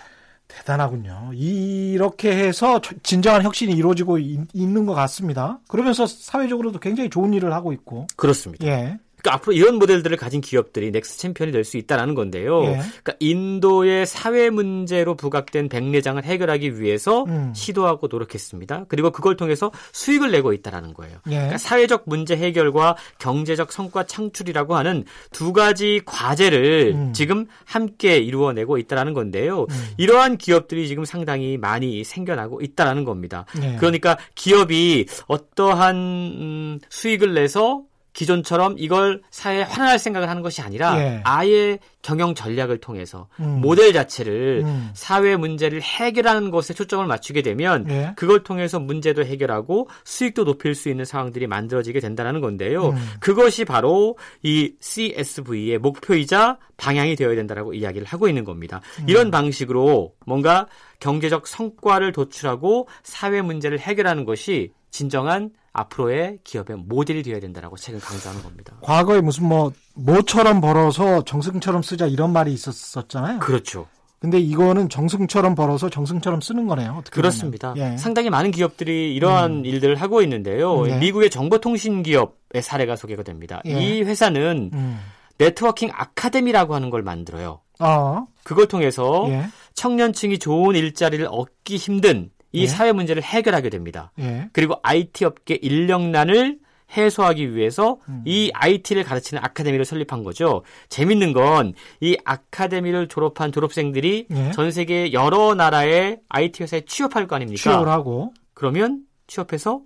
[0.57, 1.31] 대단하군요.
[1.33, 5.59] 이렇게 해서 진정한 혁신이 이루어지고 있 는 것 같습니다.
[5.67, 8.07] 그러면서 사회적으로도 굉장히 좋은 일을 하고 있고.
[8.15, 8.65] 그렇습니다.
[8.67, 8.97] 예.
[9.23, 12.61] 그러니까 앞으로 이런 모델들을 가진 기업들이 넥스 챔피언이 될 수 있다라는 건데요.
[12.65, 12.67] 예.
[12.75, 17.53] 그러니까 인도의 사회 문제로 부각된 백내장을 해결하기 위해서 음.
[17.55, 18.85] 시도하고 노력했습니다.
[18.89, 21.19] 그리고 그걸 통해서 수익을 내고 있다라는 거예요.
[21.27, 21.35] 예.
[21.35, 27.13] 그러니까 사회적 문제 해결과 경제적 성과 창출이라고 하는 두 가지 과제를 음.
[27.13, 29.61] 지금 함께 이루어내고 있다라는 건데요.
[29.69, 29.87] 음.
[29.95, 33.45] 이러한 기업들이 지금 상당히 많이 생겨나고 있다라는 겁니다.
[33.63, 33.77] 예.
[33.77, 37.83] 그러니까 기업이 어떠한 음, 수익을 내서
[38.13, 41.21] 기존처럼 이걸 사회에 환원할 생각을 하는 것이 아니라 예.
[41.23, 43.59] 아예 경영 전략을 통해서 음.
[43.61, 44.91] 모델 자체를 음.
[44.93, 48.13] 사회 문제를 해결하는 것에 초점을 맞추게 되면 예.
[48.15, 52.89] 그걸 통해서 문제도 해결하고 수익도 높일 수 있는 상황들이 만들어지게 된다는 건데요.
[52.89, 53.09] 음.
[53.19, 58.81] 그것이 바로 이 CSV의 목표이자 방향이 되어야 된다라고 이야기를 하고 있는 겁니다.
[58.99, 59.05] 음.
[59.07, 60.67] 이런 방식으로 뭔가
[60.99, 68.43] 경제적 성과를 도출하고 사회 문제를 해결하는 것이 진정한 앞으로의 기업의 모델이 되어야 된다라고 책을 강조하는
[68.43, 68.77] 겁니다.
[68.81, 73.39] 과거에 무슨 뭐 모처럼 벌어서 정승처럼 쓰자 이런 말이 있었었잖아요.
[73.39, 73.87] 그렇죠.
[74.19, 76.95] 근데 이거는 정승처럼 벌어서 정승처럼 쓰는 거네요.
[76.99, 77.73] 어떻게 그렇습니다.
[77.75, 77.97] 예.
[77.97, 79.65] 상당히 많은 기업들이 이러한 음.
[79.65, 80.83] 일들을 하고 있는데요.
[80.83, 80.97] 네.
[80.97, 83.61] 미국의 정보통신 기업의 사례가 소개가 됩니다.
[83.65, 83.71] 예.
[83.71, 84.99] 이 회사는 음.
[85.39, 87.59] 네트워킹 아카데미라고 하는 걸 만들어요.
[87.79, 88.25] 어.
[88.43, 89.47] 그걸 통해서 예.
[89.73, 92.67] 청년층이 좋은 일자리를 얻기 힘든 이 예.
[92.67, 94.11] 사회 문제를 해결하게 됩니다.
[94.19, 94.49] 예.
[94.53, 96.59] 그리고 IT 업계 인력난을
[96.95, 98.21] 해소하기 위해서 음.
[98.25, 100.61] 이 IT를 가르치는 아카데미를 설립한 거죠.
[100.89, 104.51] 재밌는 건 이 아카데미를 졸업한 졸업생들이 예.
[104.51, 107.59] 전 세계 여러 나라의 IT 회사에 취업할 거 아닙니까?
[107.59, 109.81] 취업을 하고 그러면 취업해서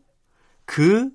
[0.66, 1.10] 그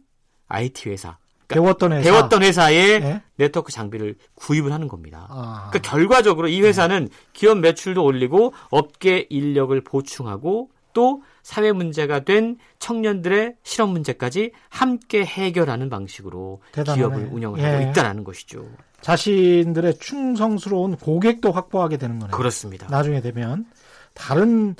[0.48, 3.22] IT 회사 그러니까 배웠던 회사 배웠던 회사에 예?
[3.36, 5.26] 네트워크 장비를 구입을 하는 겁니다.
[5.28, 5.68] 아.
[5.70, 13.56] 그러니까 결과적으로 이 회사는 기업 매출도 올리고 업계 인력을 보충하고 또 사회 문제가 된 청년들의
[13.62, 16.98] 실업 문제까지 함께 해결하는 방식으로 대단하네.
[16.98, 17.64] 기업을 운영을 예.
[17.64, 18.66] 하고 있다는 것이죠.
[19.00, 22.36] 자신들의 충성스러운 고객도 확보하게 되는 거네요.
[22.36, 22.86] 그렇습니다.
[22.88, 23.66] 나중에 되면
[24.14, 24.74] 다른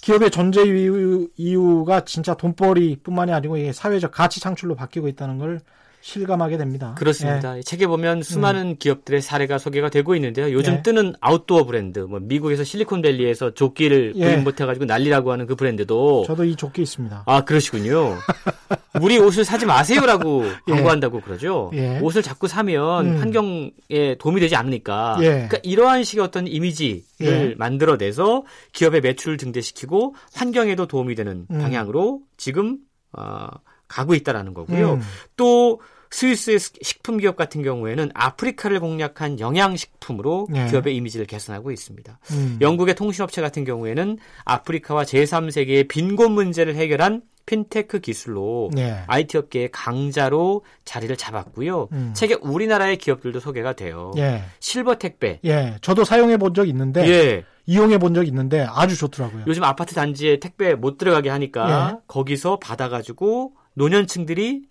[0.00, 5.60] 기업의 존재 이유, 가 진짜 돈벌이뿐만이 아니고 이게 사회적 가치 창출로 바뀌고 있다는 걸
[6.06, 6.94] 실감하게 됩니다.
[6.96, 7.58] 그렇습니다.
[7.58, 7.62] 예.
[7.62, 8.76] 책에 보면 수많은 음.
[8.78, 10.52] 기업들의 사례가 소개가 되고 있는데요.
[10.52, 10.82] 요즘 예.
[10.82, 14.24] 뜨는 아웃도어 브랜드, 뭐 미국에서 실리콘밸리에서 조끼를 예.
[14.24, 17.24] 구입 못해가지고 난리라고 하는 그 브랜드도 저도 이 조끼 있습니다.
[17.26, 18.14] 아 그러시군요.
[19.02, 20.72] 우리 옷을 사지 마세요라고 예.
[20.72, 21.72] 광고한다고 그러죠.
[21.74, 21.98] 예.
[21.98, 23.20] 옷을 자꾸 사면 음.
[23.20, 25.16] 환경에 도움이 되지 않으니까.
[25.22, 25.24] 예.
[25.24, 31.58] 그러니까 이러한 식의 어떤 이미지를 만들어내서 기업의 매출을 증대시키고 환경에도 도움이 되는 음.
[31.58, 32.78] 방향으로 지금
[33.12, 33.48] 어,
[33.88, 34.94] 가고 있다라는 거고요.
[34.94, 35.00] 음.
[35.36, 35.80] 또
[36.10, 40.66] 스위스의 식품 기업 같은 경우에는 아프리카를 공략한 영양식품으로 네.
[40.68, 42.18] 기업의 이미지를 개선하고 있습니다.
[42.32, 42.58] 음.
[42.60, 49.04] 영국의 통신업체 같은 경우에는 아프리카와 제3세계의 빈곤 문제를 해결한 핀테크 기술로 네.
[49.06, 51.88] IT 업계의 강자로 자리를 잡았고요.
[51.92, 52.10] 음.
[52.12, 54.10] 책에 우리나라의 기업들도 소개가 돼요.
[54.16, 54.42] 예.
[54.58, 55.38] 실버 택배.
[55.44, 55.76] 예.
[55.80, 57.44] 저도 사용해 본 적 있는데 예.
[57.66, 59.44] 이용해 본 적 있는데 아주 좋더라고요.
[59.46, 61.98] 요즘 아파트 단지에 택배 못 들어가게 하니까 예.
[62.08, 64.62] 거기서 받아 가지고 노년층들이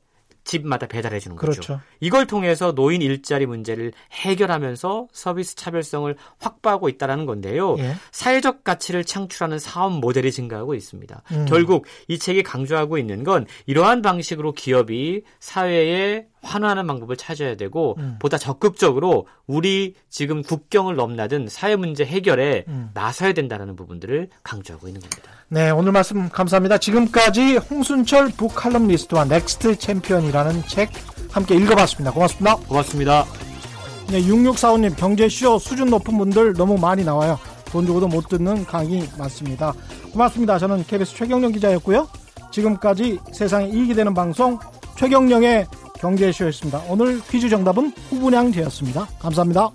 [0.46, 1.52] 집마다 배달해 주는 거죠.
[1.52, 1.82] 그렇죠.
[2.00, 7.76] 이걸 통해서 노인 일자리 문제를 해결하면서 서비스 차별성을 확보하고 있다라는 건데요.
[7.80, 7.96] 예.
[8.12, 11.24] 사회적 가치를 창출하는 사업 모델이 증가하고 있습니다.
[11.32, 11.46] 음.
[11.50, 18.18] 결국 이 책이 강조하고 있는 건 이러한 방식으로 기업이 사회에 환화하는 방법을 찾아야 되고 음.
[18.20, 22.91] 보다 적극적으로 우리 지금 국경을 넘나든 사회 문제 해결에 음.
[22.93, 25.32] 나서야 된다는 부분들을 강조하고 있는 겁니다.
[25.50, 26.78] 네, 오늘 말씀 감사합니다.
[26.78, 30.91] 지금까지 홍순철 북칼럼니스트와 넥스트 챔피언이라는 책
[31.32, 32.12] 함께 읽어봤습니다.
[32.12, 32.56] 고맙습니다.
[32.56, 33.26] 고맙습니다.
[34.10, 37.39] 네, 6645님 경제쇼 수준 높은 분들 너무 많이 나와요.
[37.66, 39.74] 돈 주고도 못 듣는 강의 많습니다.
[40.14, 40.58] 고맙습니다.
[40.58, 42.08] 저는 KBS 최경영 기자였고요.
[42.52, 44.58] 지금까지 세상에 이익이 되는 방송
[44.97, 45.68] 최경영의
[46.00, 46.82] 경제쇼였습니다.
[46.89, 49.08] 오늘 퀴즈 정답은 후분양 되었습니다.
[49.20, 49.72] 감사합니다.